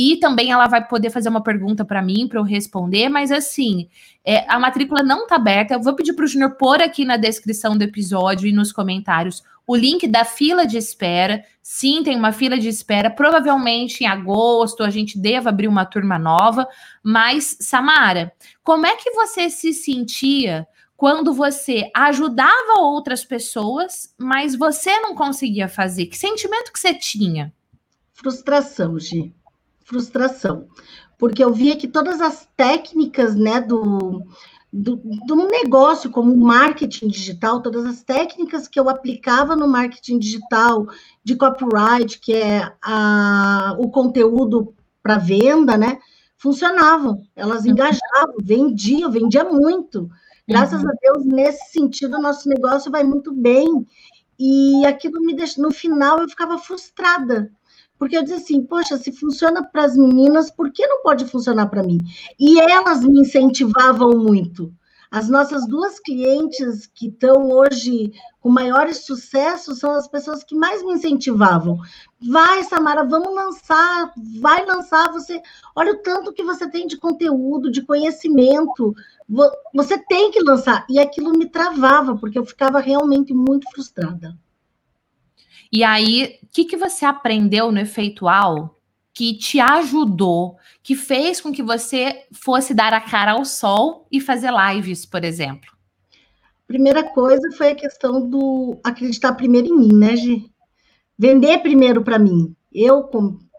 [0.00, 3.08] E também ela vai poder fazer uma pergunta para mim, para eu responder.
[3.08, 3.88] Mas assim,
[4.24, 5.74] é, a matrícula não está aberta.
[5.74, 9.42] Eu vou pedir para o Júnior pôr aqui na descrição do episódio e nos comentários
[9.66, 11.44] o link da fila de espera.
[11.60, 13.10] Sim, tem uma fila de espera.
[13.10, 16.68] Provavelmente em agosto a gente deva abrir uma turma nova.
[17.02, 18.32] Mas, Samara,
[18.62, 20.64] como é que você se sentia
[20.96, 26.06] quando você ajudava outras pessoas, mas você não conseguia fazer?
[26.06, 27.52] Que sentimento que você tinha?
[28.12, 29.34] Frustração, Gi.
[29.88, 30.68] Frustração
[31.18, 34.22] porque eu via que todas as técnicas né, do,
[34.72, 40.86] do, do negócio, como marketing digital, todas as técnicas que eu aplicava no marketing digital,
[41.24, 44.72] de copyright, que é a, o conteúdo
[45.02, 45.98] para venda, né?
[46.36, 47.72] Funcionavam, elas uhum.
[47.72, 50.08] engajavam, vendiam, vendia muito.
[50.46, 50.88] Graças uhum.
[50.88, 53.84] a Deus, nesse sentido, nosso negócio vai muito bem.
[54.38, 57.50] E aquilo me deixou, no final eu ficava frustrada,
[57.98, 61.66] porque eu disse assim, poxa, se funciona para as meninas, por que não pode funcionar
[61.66, 61.98] para mim?
[62.38, 64.72] E elas me incentivavam muito.
[65.10, 70.84] As nossas duas clientes que estão hoje com maiores sucessos são as pessoas que mais
[70.84, 71.78] me incentivavam.
[72.20, 75.10] Vai, Samara, vamos lançar, vai lançar.
[75.12, 75.40] Você,
[75.74, 78.94] olha o tanto que você tem de conteúdo, de conhecimento.
[79.74, 80.86] Você tem que lançar.
[80.90, 84.36] E aquilo me travava, porque eu ficava realmente muito frustrada.
[85.72, 88.78] E aí, o que, que você aprendeu no efeitual
[89.12, 94.20] que te ajudou, que fez com que você fosse dar a cara ao sol e
[94.20, 95.70] fazer lives, por exemplo?
[96.66, 100.50] Primeira coisa foi a questão do acreditar primeiro em mim, né, Gi?
[101.18, 102.54] Vender primeiro para mim.
[102.72, 103.08] Eu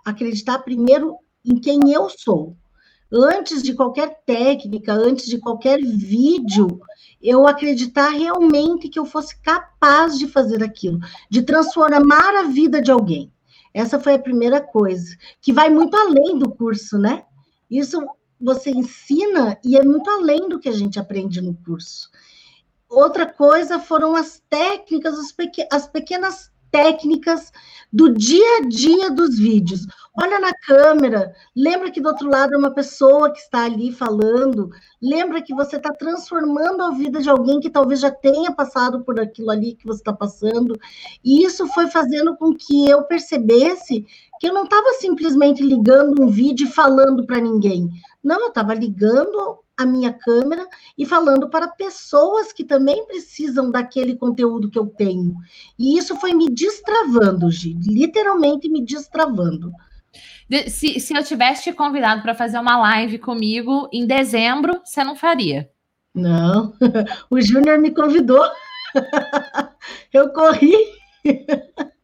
[0.06, 2.56] acreditar primeiro em quem eu sou.
[3.12, 6.80] Antes de qualquer técnica, antes de qualquer vídeo,
[7.22, 12.92] eu acreditar realmente que eu fosse capaz de fazer aquilo, de transformar a vida de
[12.92, 13.32] alguém.
[13.74, 17.24] Essa foi a primeira coisa, que vai muito além do curso, né?
[17.70, 18.00] Isso
[18.40, 22.10] você ensina e é muito além do que a gente aprende no curso.
[22.88, 25.16] Outra coisa foram as técnicas,
[25.72, 27.52] as pequenas técnicas
[27.92, 29.88] do dia a dia dos vídeos.
[30.22, 34.70] Olha na câmera, lembra que do outro lado é uma pessoa que está ali falando,
[35.02, 39.20] lembra que você está transformando a vida de alguém que talvez já tenha passado por
[39.20, 40.78] aquilo ali que você está passando.
[41.24, 44.06] E isso foi fazendo com que eu percebesse
[44.40, 47.90] que eu não estava simplesmente ligando um vídeo e falando para ninguém.
[48.24, 54.16] Não, eu estava ligando a minha câmera e falando para pessoas que também precisam daquele
[54.16, 55.36] conteúdo que eu tenho.
[55.78, 59.72] E isso foi me destravando, Gi, literalmente me destravando.
[60.68, 65.16] Se, se eu tivesse te convidado para fazer uma live comigo em dezembro, você não
[65.16, 65.70] faria?
[66.14, 66.74] Não,
[67.30, 68.44] o Júnior me convidou.
[70.12, 70.76] eu corri.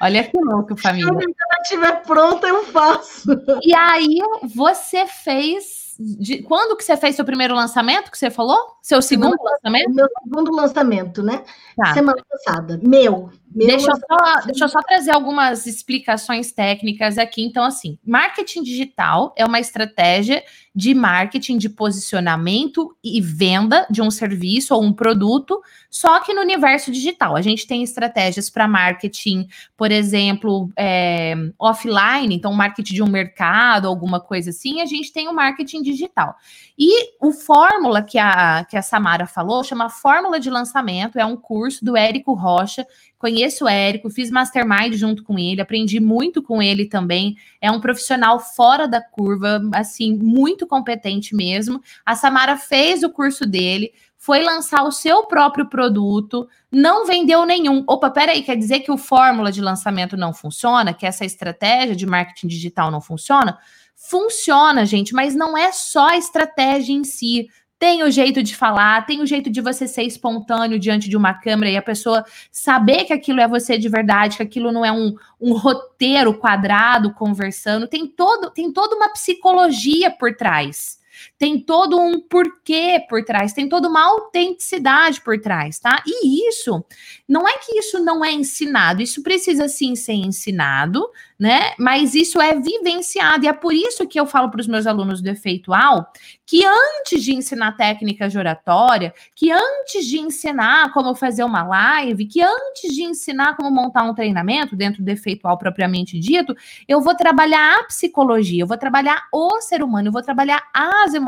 [0.00, 1.06] Olha que louco, família.
[1.06, 3.30] Se ela estiver pronta, eu faço.
[3.62, 4.18] E aí,
[4.54, 8.58] você fez de, quando que você fez seu primeiro lançamento que você falou?
[8.82, 9.94] Seu segundo lançamento?
[9.94, 11.42] Meu segundo lançamento, né?
[11.76, 11.94] Tá.
[11.94, 12.78] Semana passada.
[12.82, 13.30] Meu.
[13.56, 17.42] Meu deixa, eu só, deixa eu só trazer algumas explicações técnicas aqui.
[17.42, 20.44] Então, assim, marketing digital é uma estratégia
[20.76, 26.42] de marketing de posicionamento e venda de um serviço ou um produto, só que no
[26.42, 27.34] universo digital.
[27.34, 33.88] A gente tem estratégias para marketing, por exemplo, é, offline, então marketing de um mercado,
[33.88, 34.82] alguma coisa assim.
[34.82, 36.36] A gente tem o marketing digital.
[36.78, 41.36] E o fórmula que a, que a Samara falou chama Fórmula de Lançamento, é um
[41.36, 42.86] curso do Érico Rocha.
[43.18, 47.36] Conheço o Érico, fiz mastermind junto com ele, aprendi muito com ele também.
[47.60, 51.80] É um profissional fora da curva, assim, muito competente mesmo.
[52.04, 57.84] A Samara fez o curso dele, foi lançar o seu próprio produto, não vendeu nenhum.
[57.86, 60.92] Opa, peraí, quer dizer que o fórmula de lançamento não funciona?
[60.92, 63.58] Que essa estratégia de marketing digital não funciona?
[63.94, 67.48] Funciona, gente, mas não é só a estratégia em si.
[67.78, 71.34] Tem o jeito de falar, tem o jeito de você ser espontâneo diante de uma
[71.34, 74.90] câmera e a pessoa saber que aquilo é você de verdade, que aquilo não é
[74.90, 77.86] um, um roteiro quadrado conversando.
[77.86, 80.98] Tem todo, tem toda uma psicologia por trás
[81.38, 86.02] tem todo um porquê por trás, tem toda uma autenticidade por trás, tá?
[86.06, 86.84] E isso,
[87.28, 91.06] não é que isso não é ensinado, isso precisa sim ser ensinado,
[91.38, 91.74] né?
[91.78, 95.20] Mas isso é vivenciado, e é por isso que eu falo para os meus alunos
[95.20, 96.10] do efeitual
[96.46, 102.24] que antes de ensinar técnicas de oratória, que antes de ensinar como fazer uma live,
[102.26, 106.54] que antes de ensinar como montar um treinamento dentro do efeitual propriamente dito,
[106.86, 111.12] eu vou trabalhar a psicologia, eu vou trabalhar o ser humano, eu vou trabalhar as
[111.12, 111.25] emoções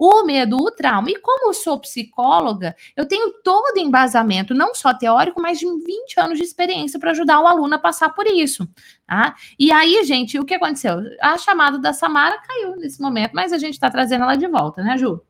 [0.00, 1.10] o medo, o trauma.
[1.10, 6.18] E como eu sou psicóloga, eu tenho todo embasamento, não só teórico, mas de 20
[6.18, 8.66] anos de experiência para ajudar o aluno a passar por isso.
[9.06, 9.34] Tá?
[9.58, 11.02] E aí, gente, o que aconteceu?
[11.20, 14.82] A chamada da Samara caiu nesse momento, mas a gente está trazendo ela de volta,
[14.82, 15.20] né, Ju?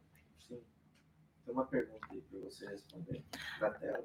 [0.46, 0.60] Sim.
[1.44, 3.24] Tem uma pergunta aí para você responder
[3.60, 4.04] na tela.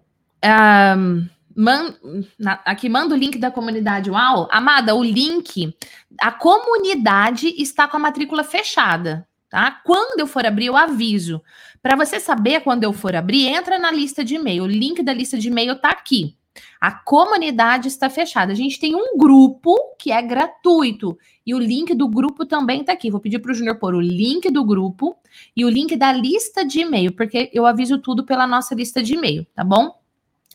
[0.98, 1.96] Um, Man,
[2.38, 4.50] na, aqui manda o link da comunidade UAU.
[4.52, 5.74] Amada, o link,
[6.20, 9.72] a comunidade está com a matrícula fechada tá?
[9.86, 11.42] Quando eu for abrir, eu aviso.
[11.82, 14.64] Para você saber quando eu for abrir, entra na lista de e-mail.
[14.64, 16.36] O link da lista de e-mail tá aqui.
[16.80, 18.52] A comunidade está fechada.
[18.52, 22.92] A gente tem um grupo que é gratuito e o link do grupo também está
[22.92, 23.10] aqui.
[23.10, 25.16] Vou pedir para o Júnior pôr o link do grupo
[25.56, 29.14] e o link da lista de e-mail, porque eu aviso tudo pela nossa lista de
[29.14, 29.98] e-mail, tá bom?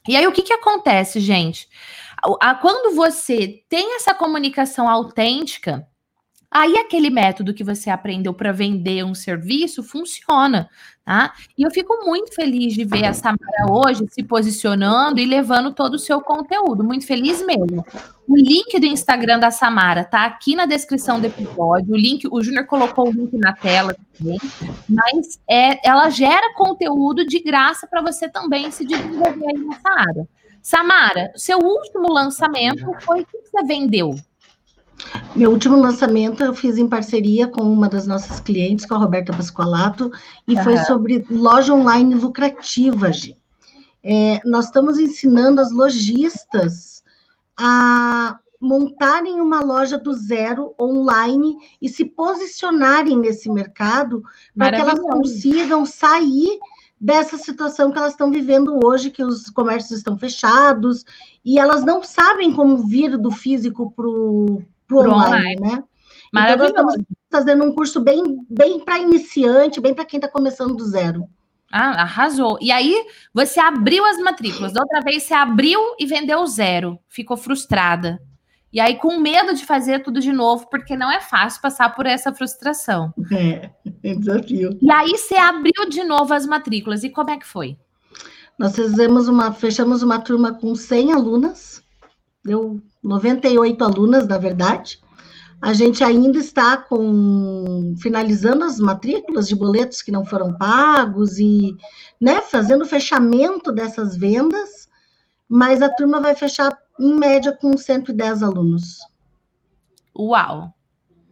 [0.06, 1.66] E aí o que, que acontece, gente?
[2.60, 5.88] quando você tem essa comunicação autêntica,
[6.52, 10.68] Aí aquele método que você aprendeu para vender um serviço funciona,
[11.04, 11.32] tá?
[11.56, 15.94] E eu fico muito feliz de ver a Samara hoje se posicionando e levando todo
[15.94, 17.86] o seu conteúdo, muito feliz mesmo.
[18.26, 21.94] O link do Instagram da Samara tá aqui na descrição do episódio.
[21.94, 24.38] O link, o Júnior colocou o link na tela também,
[24.88, 30.28] mas é, ela gera conteúdo de graça para você também se desenvolver aí nessa área.
[30.60, 34.16] Samara, seu último lançamento foi o que você vendeu?
[35.34, 39.32] Meu último lançamento eu fiz em parceria com uma das nossas clientes, com a Roberta
[39.32, 40.10] Pasqualato,
[40.46, 40.64] e uhum.
[40.64, 43.36] foi sobre loja online lucrativa, Gi.
[44.02, 47.02] É, nós estamos ensinando as lojistas
[47.56, 54.22] a montarem uma loja do zero online e se posicionarem nesse mercado
[54.56, 56.58] para que elas consigam sair
[57.00, 61.04] dessa situação que elas estão vivendo hoje, que os comércios estão fechados
[61.42, 65.84] e elas não sabem como vir do físico para o pro online, online, né?
[66.32, 66.72] Maravilhoso.
[66.72, 70.76] Então, nós estamos fazendo um curso bem, bem para iniciante, bem para quem está começando
[70.76, 71.28] do zero.
[71.72, 72.58] Ah, arrasou.
[72.60, 74.72] E aí, você abriu as matrículas.
[74.72, 76.98] Da outra vez, você abriu e vendeu zero.
[77.08, 78.20] Ficou frustrada.
[78.72, 82.06] E aí, com medo de fazer tudo de novo, porque não é fácil passar por
[82.06, 83.12] essa frustração.
[83.32, 83.70] É,
[84.02, 84.76] é desafio.
[84.82, 87.04] E aí, você abriu de novo as matrículas.
[87.04, 87.76] E como é que foi?
[88.58, 91.82] Nós fizemos uma, fechamos uma turma com 100 alunas.
[92.44, 94.98] Deu 98 alunas, na verdade.
[95.60, 101.76] A gente ainda está com finalizando as matrículas de boletos que não foram pagos e
[102.18, 104.88] né, fazendo o fechamento dessas vendas,
[105.46, 108.98] mas a turma vai fechar em média com 110 alunos.
[110.18, 110.72] Uau!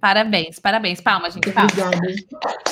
[0.01, 1.01] Parabéns, parabéns.
[1.01, 1.51] Palmas, gente.
[1.51, 1.73] Palmas.
[1.73, 2.68] Obrigada.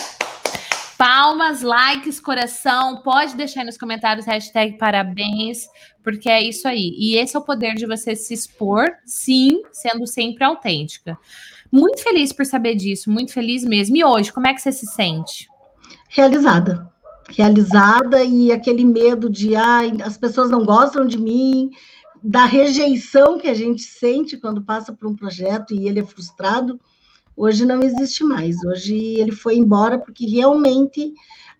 [0.97, 3.03] Palmas, likes, coração.
[3.03, 5.67] Pode deixar aí nos comentários hashtag parabéns,
[6.03, 6.95] porque é isso aí.
[6.99, 11.19] E esse é o poder de você se expor, sim, sendo sempre autêntica.
[11.71, 13.97] Muito feliz por saber disso, muito feliz mesmo.
[13.97, 15.49] E hoje, como é que você se sente?
[16.09, 16.91] Realizada.
[17.29, 21.71] Realizada e aquele medo de, ai, as pessoas não gostam de mim,
[22.23, 26.81] da rejeição que a gente sente quando passa por um projeto e ele é frustrado
[27.37, 28.57] hoje não existe mais.
[28.65, 31.13] Hoje ele foi embora porque realmente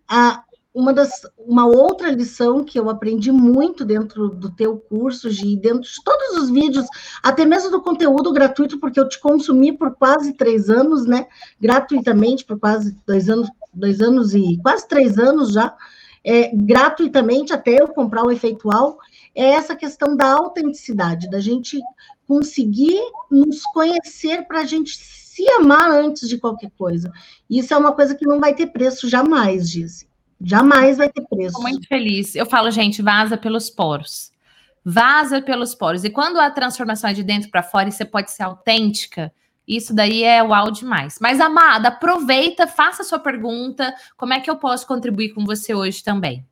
[0.07, 5.55] a, uma, das, uma outra lição que eu aprendi muito dentro do teu curso, de
[5.55, 6.85] dentro de todos os vídeos,
[7.23, 11.27] até mesmo do conteúdo gratuito, porque eu te consumi por quase três anos, né?
[11.59, 15.75] Gratuitamente, por quase dois anos, dois anos e quase três anos já,
[16.23, 18.97] é, gratuitamente, até eu comprar o efeitual,
[19.33, 21.79] é essa questão da autenticidade, da gente
[22.27, 22.99] conseguir
[23.31, 24.97] nos conhecer para a gente
[25.37, 27.11] se amar antes de qualquer coisa.
[27.47, 30.07] Isso é uma coisa que não vai ter preço jamais, Giz.
[30.41, 31.49] Jamais vai ter preço.
[31.49, 32.35] Estou muito feliz.
[32.35, 34.31] Eu falo, gente, vaza pelos poros.
[34.83, 36.03] Vaza pelos poros.
[36.03, 39.31] E quando a transformação é de dentro para fora e você pode ser autêntica,
[39.67, 41.19] isso daí é uau demais.
[41.21, 43.93] Mas, amada, aproveita, faça a sua pergunta.
[44.15, 46.43] Como é que eu posso contribuir com você hoje também?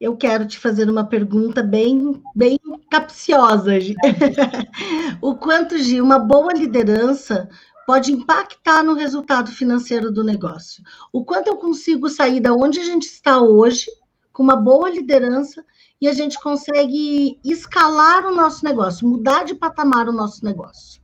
[0.00, 3.72] Eu quero te fazer uma pergunta bem, bem capciosa,
[5.20, 7.48] o quanto, Gi, uma boa liderança
[7.86, 10.82] pode impactar no resultado financeiro do negócio.
[11.12, 13.86] O quanto eu consigo sair da onde a gente está hoje,
[14.32, 15.64] com uma boa liderança,
[16.00, 21.00] e a gente consegue escalar o nosso negócio, mudar de patamar o nosso negócio.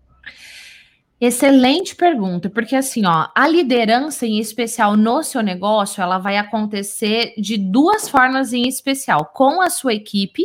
[1.19, 7.33] Excelente pergunta, porque assim, ó, a liderança em especial no seu negócio, ela vai acontecer
[7.39, 10.43] de duas formas em especial, com a sua equipe,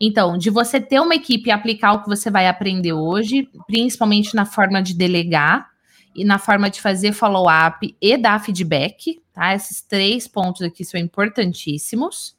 [0.00, 4.34] então, de você ter uma equipe e aplicar o que você vai aprender hoje, principalmente
[4.34, 5.70] na forma de delegar
[6.14, 9.54] e na forma de fazer follow-up e dar feedback, tá?
[9.54, 12.36] Esses três pontos aqui são importantíssimos.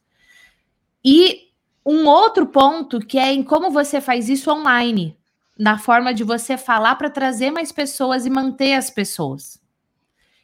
[1.03, 1.49] E
[1.85, 5.17] um outro ponto que é em como você faz isso online,
[5.57, 9.58] na forma de você falar para trazer mais pessoas e manter as pessoas.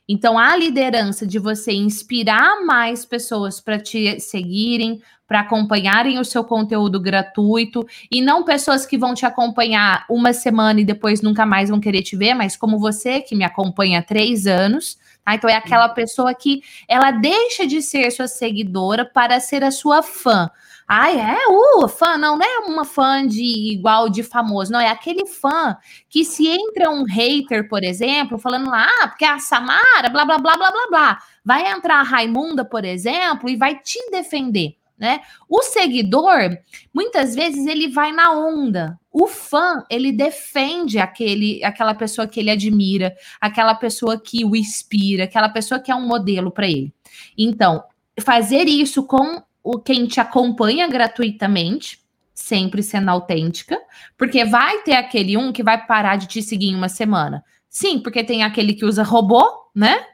[0.08, 6.44] Então, a liderança de você inspirar mais pessoas para te seguirem, para acompanharem o seu
[6.44, 11.70] conteúdo gratuito e não pessoas que vão te acompanhar uma semana e depois nunca mais
[11.70, 14.98] vão querer te ver, mas como você que me acompanha há três anos.
[15.24, 15.34] Tá?
[15.34, 20.04] Então é aquela pessoa que ela deixa de ser sua seguidora para ser a sua
[20.04, 20.52] fã.
[20.88, 24.90] Ai, é, uh, fã, não, não é uma fã de igual de famoso, não, é
[24.90, 25.76] aquele fã
[26.08, 30.38] que se entra um hater, por exemplo, falando lá, ah, porque a Samara, blá, blá,
[30.38, 35.22] blá, blá, blá, blá, vai entrar a Raimunda, por exemplo, e vai te defender né?
[35.50, 36.58] O seguidor,
[36.94, 38.98] muitas vezes ele vai na onda.
[39.12, 45.26] O fã, ele defende aquele, aquela pessoa que ele admira, aquela pessoa que o inspira,
[45.26, 46.94] aquela pessoa que é um modelo para ele.
[47.38, 47.84] Então,
[48.22, 52.00] fazer isso com o quem te acompanha gratuitamente,
[52.36, 53.82] sempre sendo autêntica,
[54.16, 57.44] porque vai ter aquele um que vai parar de te seguir em uma semana.
[57.68, 59.44] Sim, porque tem aquele que usa robô,
[59.74, 60.06] né?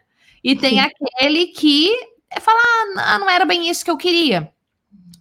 [0.41, 0.79] E tem Sim.
[0.79, 1.91] aquele que
[2.39, 2.59] fala,
[2.97, 4.49] ah, não era bem isso que eu queria.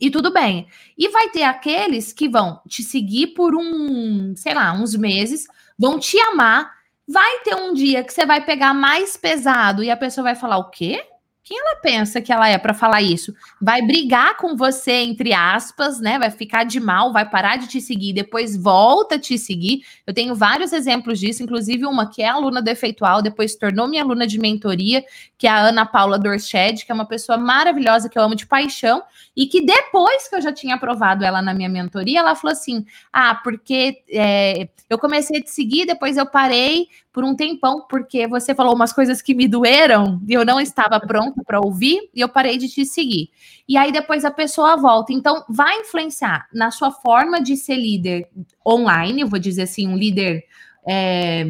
[0.00, 0.68] E tudo bem.
[0.96, 5.98] E vai ter aqueles que vão te seguir por um, sei lá, uns meses, vão
[5.98, 6.70] te amar.
[7.06, 10.58] Vai ter um dia que você vai pegar mais pesado e a pessoa vai falar:
[10.58, 11.04] o quê?
[11.50, 13.34] Quem ela pensa que ela é para falar isso?
[13.60, 16.16] Vai brigar com você, entre aspas, né?
[16.16, 19.84] Vai ficar de mal, vai parar de te seguir, depois volta a te seguir.
[20.06, 24.00] Eu tenho vários exemplos disso, inclusive uma que é aluna defeitual, depois se tornou minha
[24.00, 25.04] aluna de mentoria,
[25.36, 28.46] que é a Ana Paula Dorshed, que é uma pessoa maravilhosa que eu amo de
[28.46, 29.02] paixão,
[29.36, 32.86] e que depois que eu já tinha aprovado ela na minha mentoria, ela falou assim:
[33.12, 38.26] ah, porque é, eu comecei a te seguir, depois eu parei por um tempão, porque
[38.26, 42.20] você falou umas coisas que me doeram e eu não estava pronta para ouvir e
[42.20, 43.30] eu parei de te seguir.
[43.68, 45.12] E aí depois a pessoa volta.
[45.12, 48.28] Então, vai influenciar na sua forma de ser líder
[48.66, 50.44] online, eu vou dizer assim, um líder.
[50.88, 51.44] É,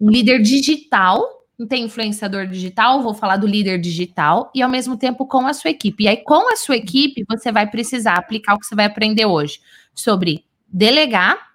[0.00, 1.26] um líder digital,
[1.58, 5.52] não tem influenciador digital, vou falar do líder digital, e ao mesmo tempo com a
[5.52, 6.04] sua equipe.
[6.04, 9.26] E aí, com a sua equipe, você vai precisar aplicar o que você vai aprender
[9.26, 9.60] hoje
[9.94, 11.47] sobre delegar,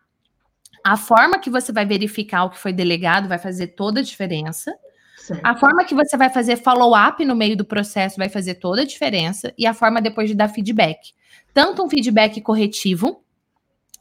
[0.83, 4.73] a forma que você vai verificar o que foi delegado vai fazer toda a diferença.
[5.17, 5.41] Certo.
[5.45, 8.85] A forma que você vai fazer follow-up no meio do processo vai fazer toda a
[8.85, 9.53] diferença.
[9.57, 11.13] E a forma depois de dar feedback.
[11.53, 13.23] Tanto um feedback corretivo,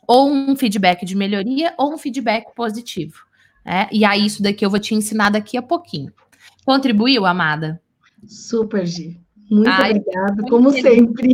[0.06, 3.24] ou um feedback de melhoria, ou um feedback positivo.
[3.64, 3.88] Né?
[3.92, 6.12] E aí, isso daqui eu vou te ensinar daqui a pouquinho.
[6.64, 7.80] Contribuiu, amada?
[8.26, 9.20] Super, Gi.
[9.48, 10.94] Muito Ai, obrigada, como feliz.
[10.94, 11.32] sempre.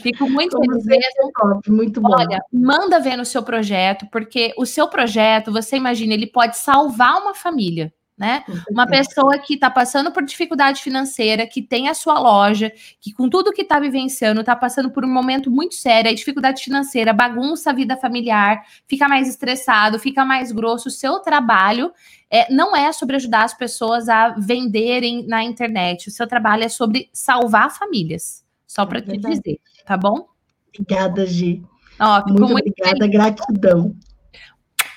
[0.00, 1.32] Fico muito feliz mesmo.
[1.34, 2.12] Top, muito bom.
[2.12, 7.20] Olha, manda ver no seu projeto, porque o seu projeto, você imagina, ele pode salvar
[7.20, 8.44] uma família né?
[8.70, 13.28] Uma pessoa que está passando por dificuldade financeira, que tem a sua loja, que com
[13.28, 17.74] tudo que está vivenciando, está passando por um momento muito sério, dificuldade financeira, bagunça a
[17.74, 20.88] vida familiar, fica mais estressado, fica mais grosso.
[20.88, 21.92] O seu trabalho
[22.30, 26.08] é, não é sobre ajudar as pessoas a venderem na internet.
[26.08, 28.45] O seu trabalho é sobre salvar famílias.
[28.76, 30.28] Só para é te dizer, tá bom?
[30.68, 31.64] Obrigada, Gi.
[31.98, 33.10] Ó, muito, muito obrigada, feliz.
[33.10, 33.96] gratidão.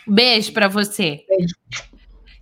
[0.06, 1.24] Beijo para você.
[1.30, 1.56] Beijo.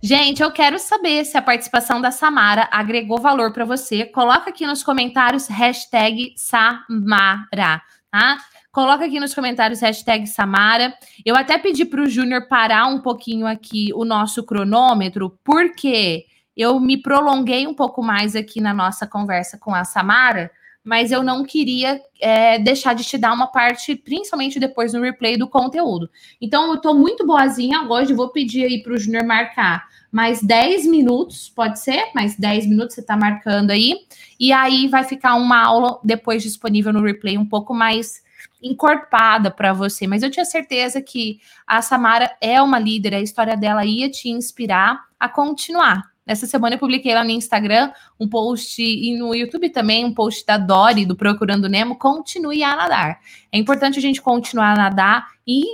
[0.02, 4.04] Gente, eu quero saber se a participação da Samara agregou valor para você.
[4.04, 8.38] Coloca aqui nos comentários hashtag Samara, tá?
[8.72, 10.92] Coloca aqui nos comentários hashtag Samara.
[11.24, 16.26] Eu até pedi para o Júnior parar um pouquinho aqui o nosso cronômetro, porque
[16.56, 20.50] eu me prolonguei um pouco mais aqui na nossa conversa com a Samara,
[20.84, 25.36] mas eu não queria é, deixar de te dar uma parte, principalmente depois no replay
[25.36, 26.08] do conteúdo.
[26.40, 30.86] Então, eu estou muito boazinha hoje, vou pedir aí para o Júnior marcar mais 10
[30.86, 32.10] minutos, pode ser?
[32.14, 33.94] Mais 10 minutos você está marcando aí,
[34.40, 38.22] e aí vai ficar uma aula depois disponível no replay um pouco mais
[38.62, 43.56] encorpada para você, mas eu tinha certeza que a Samara é uma líder, a história
[43.56, 46.10] dela ia te inspirar a continuar.
[46.28, 50.44] Essa semana eu publiquei lá no Instagram um post e no YouTube também um post
[50.44, 53.20] da Dori do Procurando Nemo, continue a nadar.
[53.50, 55.64] É importante a gente continuar a nadar e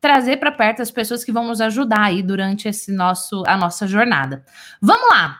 [0.00, 3.86] trazer para perto as pessoas que vão nos ajudar aí durante esse nosso a nossa
[3.86, 4.44] jornada.
[4.80, 5.38] Vamos lá.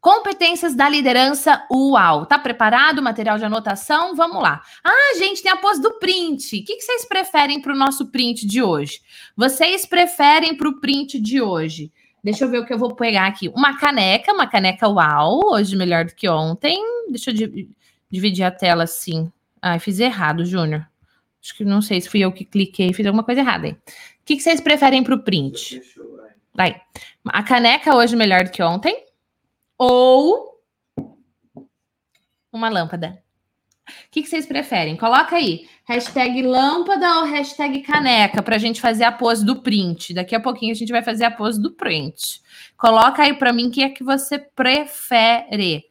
[0.00, 2.26] Competências da liderança UAU.
[2.26, 3.02] Tá preparado?
[3.02, 4.14] Material de anotação?
[4.14, 4.62] Vamos lá.
[4.84, 6.60] Ah, gente, tem a pose do print.
[6.60, 9.00] O que, que vocês preferem para o nosso print de hoje?
[9.34, 11.90] Vocês preferem para o print de hoje?
[12.24, 13.50] Deixa eu ver o que eu vou pegar aqui.
[13.50, 16.82] Uma caneca, uma caneca uau, hoje melhor do que ontem.
[17.10, 17.66] Deixa eu
[18.10, 19.30] dividir a tela assim.
[19.60, 20.88] Ai, fiz errado, Júnior.
[21.42, 23.72] Acho que não sei se fui eu que cliquei, fiz alguma coisa errada aí.
[23.72, 23.78] O
[24.24, 25.82] que, que vocês preferem para o print?
[26.54, 26.80] Vai.
[27.26, 29.04] A caneca hoje melhor do que ontem?
[29.76, 30.62] Ou
[32.50, 33.23] uma lâmpada?
[33.86, 34.96] O que, que, vocês preferem?
[34.96, 40.14] Coloca aí, hashtag lâmpada ou hashtag caneca, para a gente fazer a pose do print.
[40.14, 42.40] Daqui a pouquinho a gente vai fazer a pose do print.
[42.76, 45.84] Coloca aí para mim o que é que você prefere.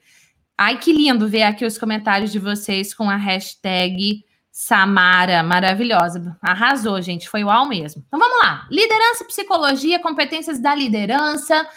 [0.58, 4.24] Ai, que lindo ver aqui os comentários de vocês com a hashtag
[4.56, 6.38] Samara, maravilhosa.
[6.40, 7.28] Arrasou, gente.
[7.28, 8.04] Foi igual mesmo.
[8.08, 8.68] Então vamos lá.
[8.70, 11.68] Liderança, psicologia, competências da liderança.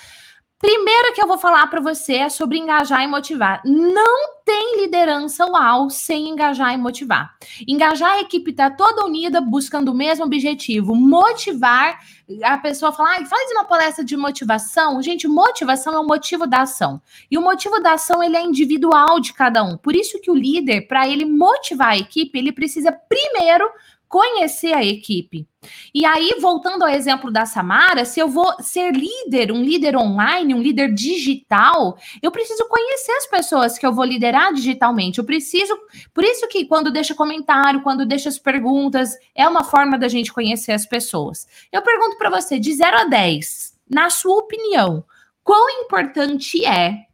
[0.59, 3.61] Primeiro que eu vou falar para você é sobre engajar e motivar.
[3.63, 7.37] Não tem liderança uau sem engajar e motivar.
[7.69, 10.95] Engajar a equipe está toda unida buscando o mesmo objetivo.
[10.95, 12.01] Motivar
[12.43, 15.03] a pessoa falar, ah, faz uma palestra de motivação.
[15.03, 17.03] Gente, motivação é o motivo da ação.
[17.31, 19.77] E o motivo da ação ele é individual de cada um.
[19.77, 23.71] Por isso que o líder, para ele motivar a equipe, ele precisa primeiro
[24.09, 25.47] conhecer a equipe.
[25.93, 30.55] E aí, voltando ao exemplo da Samara, se eu vou ser líder, um líder online,
[30.55, 35.19] um líder digital, eu preciso conhecer as pessoas que eu vou liderar digitalmente.
[35.19, 35.77] Eu preciso,
[36.15, 40.33] por isso que quando deixa comentário, quando deixa as perguntas, é uma forma da gente
[40.33, 41.47] conhecer as pessoas.
[41.73, 45.05] Eu pergunto para você, de 0 a 10, na sua opinião,
[45.43, 47.07] quão importante é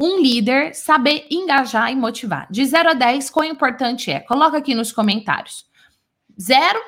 [0.00, 2.46] um líder saber engajar e motivar.
[2.50, 4.20] De 0 a 10, quão importante é?
[4.20, 5.66] Coloca aqui nos comentários.
[6.40, 6.80] Zero,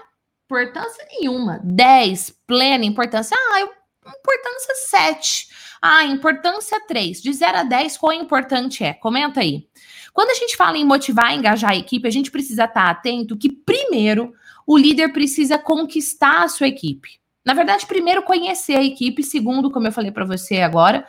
[0.46, 1.60] importância nenhuma.
[1.62, 3.36] 10, plena importância.
[3.36, 5.48] Ah, importância 7.
[5.82, 7.20] Ah, importância 3.
[7.20, 8.94] De 0 a 10, quão importante é?
[8.94, 9.68] Comenta aí.
[10.14, 13.50] Quando a gente fala em motivar, engajar a equipe, a gente precisa estar atento que,
[13.50, 14.32] primeiro,
[14.66, 17.20] o líder precisa conquistar a sua equipe.
[17.44, 21.06] Na verdade, primeiro conhecer a equipe, segundo, como eu falei para você agora,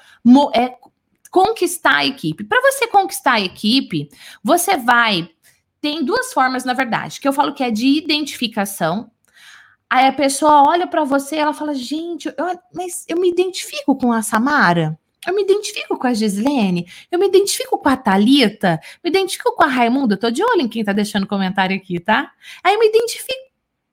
[0.56, 0.76] é
[1.34, 2.43] conquistar a equipe.
[2.43, 4.07] Para você conquistar a equipe,
[4.43, 5.27] você vai.
[5.81, 9.09] Tem duas formas, na verdade, que eu falo que é de identificação.
[9.89, 14.13] Aí a pessoa olha para você ela fala: gente, eu, mas eu me identifico com
[14.13, 14.97] a Samara.
[15.25, 19.63] Eu me identifico com a Gislene, eu me identifico com a Talita, me identifico com
[19.63, 22.29] a Raimunda, tô de olho em quem tá deixando comentário aqui, tá?
[22.61, 23.39] Aí eu me identifico.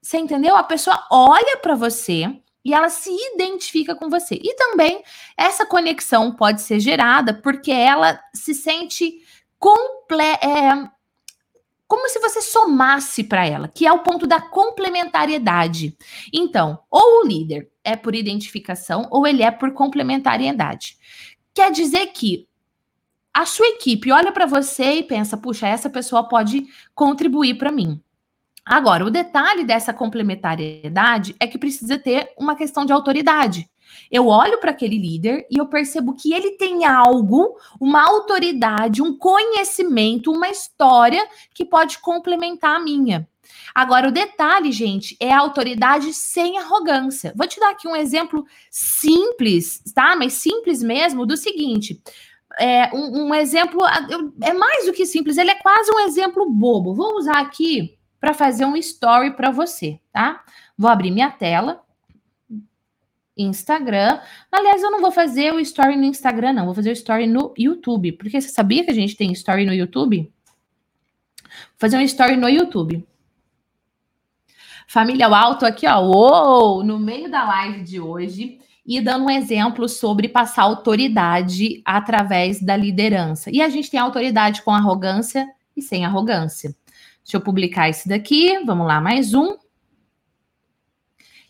[0.03, 0.57] Você entendeu?
[0.57, 2.29] A pessoa olha para você,
[2.65, 4.35] e ela se identifica com você.
[4.35, 5.03] E também
[5.37, 9.21] essa conexão pode ser gerada porque ela se sente
[9.59, 10.91] comple é,
[11.91, 15.97] como se você somasse para ela, que é o ponto da complementariedade.
[16.33, 20.97] Então, ou o líder é por identificação ou ele é por complementariedade.
[21.53, 22.49] Quer dizer que
[23.35, 28.01] a sua equipe olha para você e pensa: puxa, essa pessoa pode contribuir para mim.
[28.71, 33.69] Agora, o detalhe dessa complementariedade é que precisa ter uma questão de autoridade.
[34.09, 39.19] Eu olho para aquele líder e eu percebo que ele tem algo, uma autoridade, um
[39.19, 41.21] conhecimento, uma história
[41.53, 43.29] que pode complementar a minha.
[43.75, 47.33] Agora, o detalhe, gente, é a autoridade sem arrogância.
[47.35, 50.15] Vou te dar aqui um exemplo simples, tá?
[50.15, 52.01] Mas simples mesmo, do seguinte.
[52.57, 53.81] É, um, um exemplo,
[54.45, 56.95] é mais do que simples, ele é quase um exemplo bobo.
[56.95, 60.45] Vou usar aqui para fazer um story para você, tá?
[60.77, 61.83] Vou abrir minha tela.
[63.37, 64.21] Instagram.
[64.53, 66.67] Aliás, eu não vou fazer o story no Instagram, não.
[66.67, 68.13] Vou fazer o story no YouTube.
[68.13, 70.31] Porque você sabia que a gente tem story no YouTube?
[71.43, 73.07] Vou fazer um story no YouTube.
[74.87, 76.01] Família Alto aqui, ó.
[76.01, 78.59] Uou, no meio da live de hoje.
[78.85, 83.51] e dando um exemplo sobre passar autoridade através da liderança.
[83.53, 85.47] E a gente tem autoridade com arrogância
[85.77, 86.75] e sem arrogância.
[87.25, 88.59] Deixa eu publicar esse daqui.
[88.65, 89.57] Vamos lá, mais um.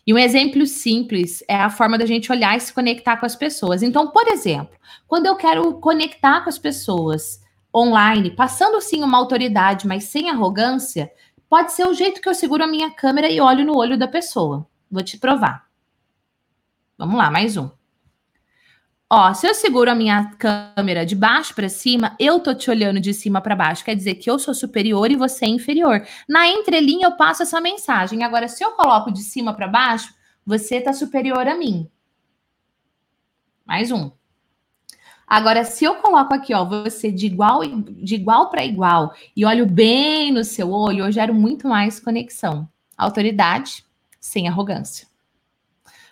[0.05, 3.35] E um exemplo simples é a forma da gente olhar e se conectar com as
[3.35, 3.83] pessoas.
[3.83, 4.75] Então, por exemplo,
[5.07, 7.41] quando eu quero conectar com as pessoas
[7.73, 11.11] online, passando sim uma autoridade, mas sem arrogância,
[11.47, 14.07] pode ser o jeito que eu seguro a minha câmera e olho no olho da
[14.07, 14.67] pessoa.
[14.89, 15.65] Vou te provar.
[16.97, 17.69] Vamos lá, mais um.
[19.13, 22.97] Ó, se eu seguro a minha câmera de baixo para cima, eu tô te olhando
[22.97, 23.83] de cima para baixo.
[23.83, 26.07] Quer dizer que eu sou superior e você é inferior.
[26.29, 28.23] Na entrelinha eu passo essa mensagem.
[28.23, 30.13] Agora, se eu coloco de cima para baixo,
[30.45, 31.91] você tá superior a mim.
[33.65, 34.09] Mais um.
[35.27, 39.65] Agora, se eu coloco aqui, ó, você de igual de igual para igual e olho
[39.65, 42.65] bem no seu olho, eu gero muito mais conexão.
[42.97, 43.83] Autoridade
[44.21, 45.05] sem arrogância.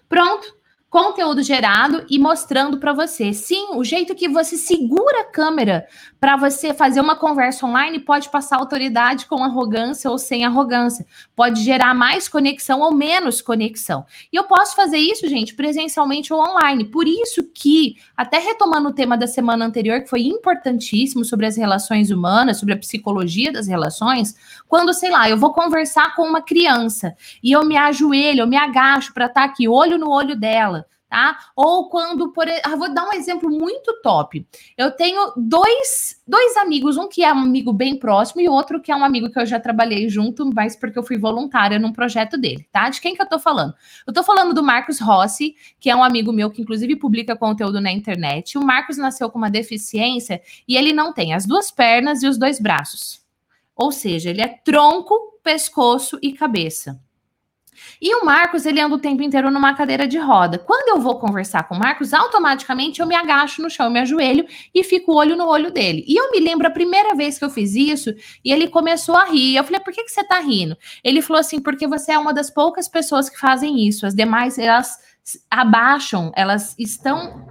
[0.09, 0.58] Pronto
[0.89, 3.31] conteúdo gerado e mostrando para você.
[3.31, 5.87] Sim, o jeito que você segura a câmera
[6.19, 11.05] para você fazer uma conversa online pode passar autoridade com arrogância ou sem arrogância.
[11.35, 14.03] Pode gerar mais conexão ou menos conexão.
[14.33, 16.85] E eu posso fazer isso, gente, presencialmente ou online.
[16.85, 21.55] Por isso que, até retomando o tema da semana anterior, que foi importantíssimo sobre as
[21.55, 24.35] relações humanas, sobre a psicologia das relações,
[24.67, 28.57] quando, sei lá, eu vou conversar com uma criança e eu me ajoelho, eu me
[28.57, 30.78] agacho para estar tá aqui olho no olho dela
[31.09, 31.37] tá?
[31.55, 34.45] Ou quando, por ah, vou dar um exemplo muito top.
[34.77, 38.91] Eu tenho dois, dois amigos, um que é um amigo bem próximo e outro que
[38.91, 42.37] é um amigo que eu já trabalhei junto, mas porque eu fui voluntária num projeto
[42.37, 42.89] dele, tá?
[42.89, 43.73] De quem que eu tô falando?
[44.05, 47.81] Eu tô falando do Marcos Rossi, que é um amigo meu que inclusive publica conteúdo
[47.81, 48.57] na internet.
[48.57, 52.37] O Marcos nasceu com uma deficiência e ele não tem as duas pernas e os
[52.37, 53.21] dois braços.
[53.75, 56.99] Ou seja, ele é tronco, pescoço e cabeça.
[58.01, 60.57] E o Marcos, ele anda o tempo inteiro numa cadeira de roda.
[60.57, 63.99] Quando eu vou conversar com o Marcos, automaticamente eu me agacho no chão, eu me
[63.99, 66.03] ajoelho e fico olho no olho dele.
[66.07, 68.13] E eu me lembro a primeira vez que eu fiz isso
[68.43, 69.55] e ele começou a rir.
[69.55, 70.77] Eu falei, por que, que você tá rindo?
[71.03, 74.05] Ele falou assim, porque você é uma das poucas pessoas que fazem isso.
[74.05, 74.97] As demais, elas
[75.49, 77.47] abaixam, elas estão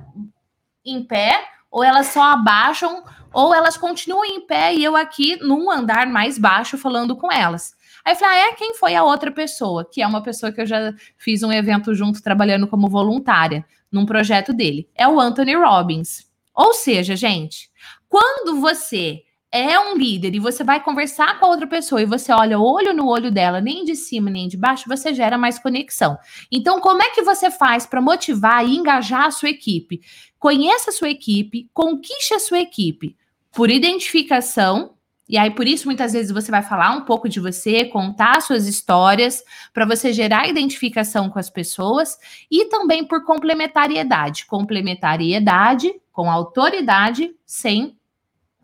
[0.84, 5.70] em pé ou elas só abaixam ou elas continuam em pé e eu aqui num
[5.70, 7.76] andar mais baixo falando com elas.
[8.04, 9.88] Aí eu falei, ah, é quem foi a outra pessoa?
[9.90, 14.06] Que é uma pessoa que eu já fiz um evento junto trabalhando como voluntária num
[14.06, 14.88] projeto dele.
[14.94, 16.28] É o Anthony Robbins.
[16.54, 17.70] Ou seja, gente,
[18.08, 22.30] quando você é um líder e você vai conversar com a outra pessoa e você
[22.32, 26.18] olha olho no olho dela, nem de cima nem de baixo, você gera mais conexão.
[26.52, 30.00] Então, como é que você faz para motivar e engajar a sua equipe?
[30.38, 33.16] Conheça a sua equipe, conquiste a sua equipe
[33.52, 34.97] por identificação
[35.28, 38.66] e aí, por isso, muitas vezes você vai falar um pouco de você, contar suas
[38.66, 42.16] histórias, para você gerar identificação com as pessoas,
[42.50, 44.46] e também por complementariedade.
[44.46, 47.98] Complementariedade com autoridade, sem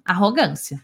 [0.05, 0.81] arrogância.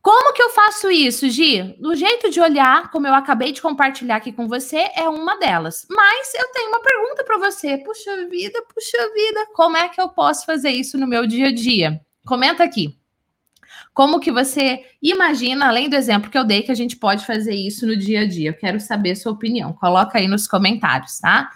[0.00, 1.76] Como que eu faço isso, Gi?
[1.78, 5.86] Do jeito de olhar, como eu acabei de compartilhar aqui com você, é uma delas.
[5.88, 7.78] Mas eu tenho uma pergunta para você.
[7.78, 11.54] Puxa vida, puxa vida, como é que eu posso fazer isso no meu dia a
[11.54, 12.00] dia?
[12.26, 13.01] Comenta aqui.
[13.94, 17.54] Como que você imagina, além do exemplo que eu dei, que a gente pode fazer
[17.54, 18.50] isso no dia a dia?
[18.50, 19.72] Eu quero saber sua opinião.
[19.72, 21.50] Coloca aí nos comentários, tá?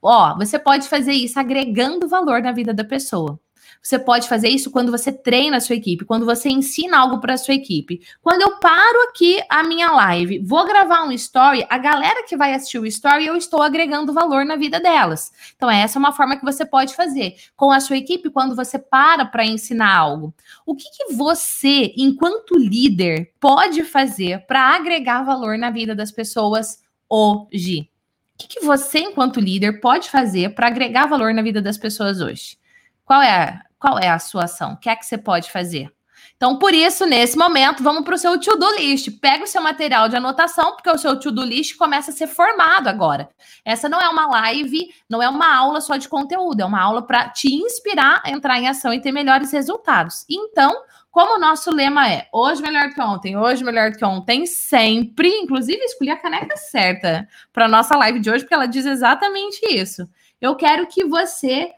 [0.00, 3.38] Ó, você pode fazer isso agregando valor na vida da pessoa.
[3.82, 7.34] Você pode fazer isso quando você treina a sua equipe, quando você ensina algo para
[7.34, 8.02] a sua equipe.
[8.20, 12.52] Quando eu paro aqui a minha live, vou gravar um story, a galera que vai
[12.52, 15.32] assistir o story, eu estou agregando valor na vida delas.
[15.56, 18.78] Então, essa é uma forma que você pode fazer com a sua equipe quando você
[18.78, 20.34] para para ensinar algo.
[20.66, 26.82] O que, que você, enquanto líder, pode fazer para agregar valor na vida das pessoas
[27.08, 27.88] hoje?
[28.34, 32.20] O que, que você, enquanto líder, pode fazer para agregar valor na vida das pessoas
[32.20, 32.58] hoje?
[33.04, 34.74] Qual é qual é a sua ação?
[34.74, 35.90] O que é que você pode fazer?
[36.36, 39.10] Então, por isso, nesse momento, vamos para o seu to-do list.
[39.20, 42.88] Pega o seu material de anotação, porque o seu to-do list começa a ser formado
[42.88, 43.28] agora.
[43.64, 47.02] Essa não é uma live, não é uma aula só de conteúdo, é uma aula
[47.02, 50.24] para te inspirar a entrar em ação e ter melhores resultados.
[50.30, 55.28] Então, como o nodo lema é hoje melhor que ontem, hoje melhor que ontem, sempre,
[55.28, 60.08] inclusive escolhi a caneca certa para nossa live de hoje, porque ela diz exatamente isso.
[60.40, 61.72] Eu quero que você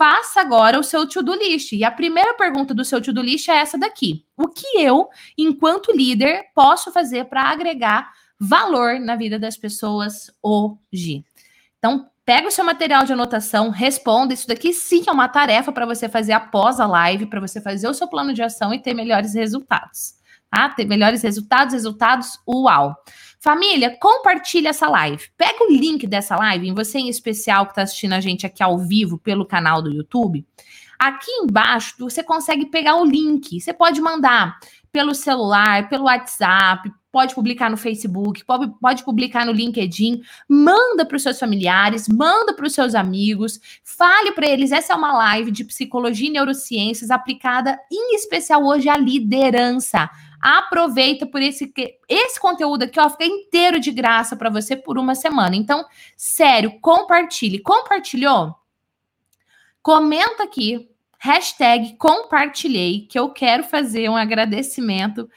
[0.00, 1.72] faça agora o seu to-do list.
[1.72, 5.92] E a primeira pergunta do seu to-do list é essa daqui: O que eu, enquanto
[5.92, 11.22] líder, posso fazer para agregar valor na vida das pessoas hoje?
[11.78, 14.32] Então, pega o seu material de anotação, responda.
[14.32, 17.86] Isso daqui sim é uma tarefa para você fazer após a live, para você fazer
[17.86, 20.14] o seu plano de ação e ter melhores resultados.
[20.50, 22.96] Ah, ter melhores resultados, resultados, uau.
[23.38, 25.30] Família, compartilha essa live.
[25.36, 28.78] Pega o link dessa live, você em especial que está assistindo a gente aqui ao
[28.78, 30.44] vivo pelo canal do YouTube.
[30.98, 33.58] Aqui embaixo você consegue pegar o link.
[33.58, 34.58] Você pode mandar
[34.92, 41.16] pelo celular, pelo WhatsApp, pode publicar no Facebook, pode, pode publicar no LinkedIn, manda para
[41.16, 44.72] os seus familiares, manda para os seus amigos, fale para eles.
[44.72, 50.10] Essa é uma live de psicologia e neurociências aplicada em especial hoje à liderança.
[50.40, 51.72] Aproveita por esse
[52.08, 55.54] esse conteúdo aqui, ó, fica inteiro de graça para você por uma semana.
[55.54, 55.84] Então,
[56.16, 57.58] sério, compartilhe.
[57.58, 58.54] Compartilhou?
[59.82, 60.88] Comenta aqui,
[61.18, 65.28] hashtag compartilhei, que eu quero fazer um agradecimento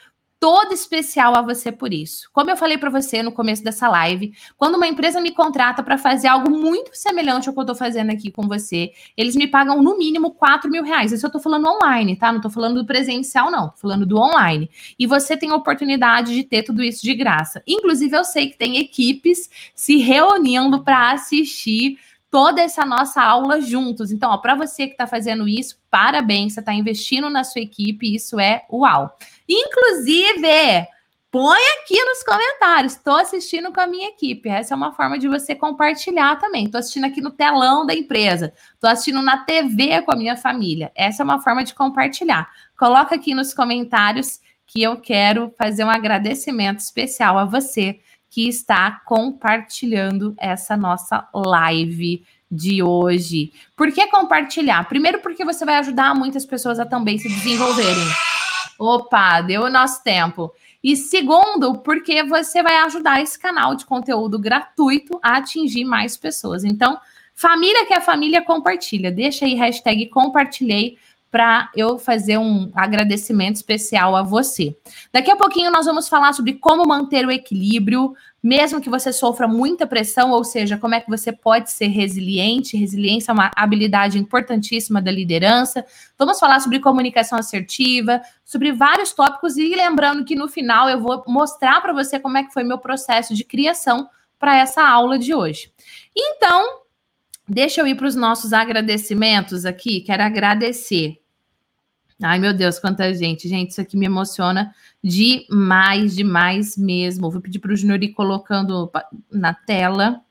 [0.43, 2.29] todo especial a você por isso.
[2.33, 5.97] Como eu falei para você no começo dessa live, quando uma empresa me contrata para
[5.97, 9.81] fazer algo muito semelhante ao que eu estou fazendo aqui com você, eles me pagam
[9.81, 11.13] no mínimo 4 mil reais.
[11.13, 12.29] Isso eu estou falando online, tá?
[12.29, 13.69] Não estou falando do presencial, não.
[13.69, 14.69] Tô falando do online.
[14.99, 17.63] E você tem a oportunidade de ter tudo isso de graça.
[17.65, 21.97] Inclusive, eu sei que tem equipes se reunindo para assistir
[22.33, 24.11] toda essa nossa aula juntos.
[24.11, 28.39] Então, para você que está fazendo isso, parabéns, você está investindo na sua equipe, isso
[28.39, 29.15] é uau.
[29.47, 30.87] Inclusive,
[31.31, 34.47] põe aqui nos comentários, estou assistindo com a minha equipe.
[34.47, 36.65] Essa é uma forma de você compartilhar também.
[36.65, 40.91] Estou assistindo aqui no telão da empresa, estou assistindo na TV com a minha família.
[40.95, 42.49] Essa é uma forma de compartilhar.
[42.77, 49.01] Coloca aqui nos comentários que eu quero fazer um agradecimento especial a você que está
[49.05, 53.51] compartilhando essa nossa live de hoje.
[53.75, 54.87] Por que compartilhar?
[54.87, 58.32] Primeiro, porque você vai ajudar muitas pessoas a também se desenvolverem.
[58.77, 60.53] Opa, deu o nosso tempo.
[60.83, 66.63] E segundo, porque você vai ajudar esse canal de conteúdo gratuito a atingir mais pessoas.
[66.63, 66.99] Então,
[67.33, 69.11] família que é família, compartilha.
[69.11, 70.97] Deixa aí hashtag compartilhei
[71.33, 74.77] para eu fazer um agradecimento especial a você.
[75.11, 79.47] Daqui a pouquinho nós vamos falar sobre como manter o equilíbrio, mesmo que você sofra
[79.47, 82.77] muita pressão, ou seja, como é que você pode ser resiliente.
[82.77, 85.83] Resiliência é uma habilidade importantíssima da liderança.
[86.19, 91.23] Vamos falar sobre comunicação assertiva, sobre vários tópicos e lembrando que no final eu vou
[91.27, 94.07] mostrar para você como é que foi meu processo de criação
[94.37, 95.73] para essa aula de hoje.
[96.15, 96.81] Então,
[97.49, 100.01] deixa eu ir para os nossos agradecimentos aqui.
[100.01, 101.22] Quero agradecer
[102.21, 103.47] Ai, meu Deus, quanta gente.
[103.47, 107.29] Gente, isso aqui me emociona demais, demais mesmo.
[107.31, 108.91] Vou pedir para o Junior ir colocando
[109.31, 110.21] na tela.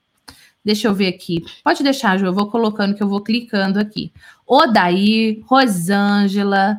[0.64, 1.44] Deixa eu ver aqui.
[1.64, 4.12] Pode deixar, Ju, eu vou colocando que eu vou clicando aqui.
[4.46, 6.78] Odair, Rosângela,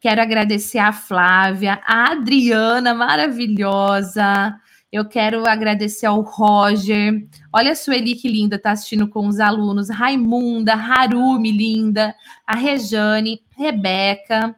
[0.00, 4.58] quero agradecer a Flávia, a Adriana, maravilhosa.
[4.92, 7.26] Eu quero agradecer ao Roger.
[7.52, 9.88] Olha a Sueli que linda, tá assistindo com os alunos.
[9.88, 12.14] Raimunda, Harumi, linda.
[12.44, 14.56] A Rejane, Rebeca,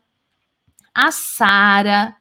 [0.95, 2.17] a Sara,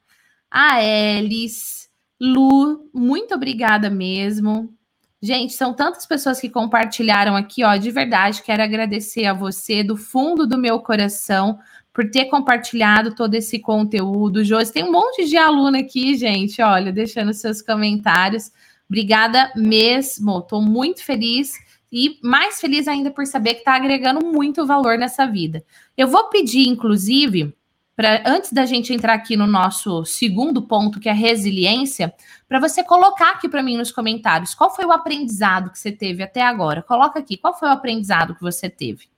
[0.50, 1.90] a Elis,
[2.20, 4.74] Lu, muito obrigada mesmo.
[5.22, 9.96] Gente, são tantas pessoas que compartilharam aqui, ó, de verdade, quero agradecer a você do
[9.96, 11.60] fundo do meu coração
[11.94, 14.44] por ter compartilhado todo esse conteúdo.
[14.44, 18.52] Josi, tem um monte de aluno aqui, gente, olha, deixando seus comentários.
[18.90, 21.54] Obrigada mesmo, estou muito feliz
[21.92, 25.64] e mais feliz ainda por saber que está agregando muito valor nessa vida.
[25.98, 27.54] Eu vou pedir, inclusive,
[27.96, 32.14] para antes da gente entrar aqui no nosso segundo ponto, que é resiliência,
[32.48, 36.24] para você colocar aqui para mim nos comentários qual foi o aprendizado que você teve
[36.24, 36.82] até agora.
[36.82, 39.11] Coloca aqui qual foi o aprendizado que você teve.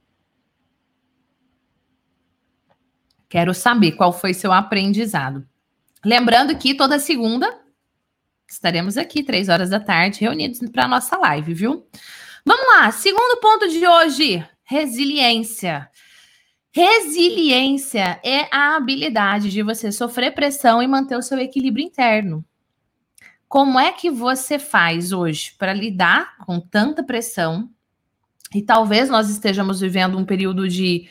[3.34, 5.44] Quero saber qual foi seu aprendizado.
[6.06, 7.52] Lembrando que toda segunda
[8.48, 11.84] estaremos aqui, três horas da tarde, reunidos para a nossa live, viu?
[12.46, 15.90] Vamos lá, segundo ponto de hoje: resiliência.
[16.72, 22.46] Resiliência é a habilidade de você sofrer pressão e manter o seu equilíbrio interno.
[23.50, 27.68] Como é que você faz hoje para lidar com tanta pressão?
[28.54, 31.10] E talvez nós estejamos vivendo um período de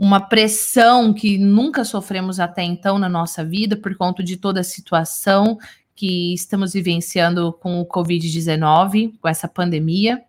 [0.00, 4.64] uma pressão que nunca sofremos até então na nossa vida por conta de toda a
[4.64, 5.58] situação
[5.94, 10.22] que estamos vivenciando com o Covid-19, com essa pandemia.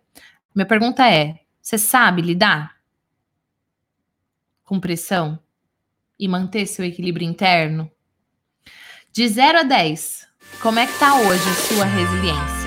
[0.54, 2.76] Minha pergunta é: você sabe lidar
[4.62, 5.38] com pressão
[6.18, 7.90] e manter seu equilíbrio interno?
[9.10, 10.28] De 0 a 10,
[10.60, 12.61] como é que tá hoje a sua resiliência?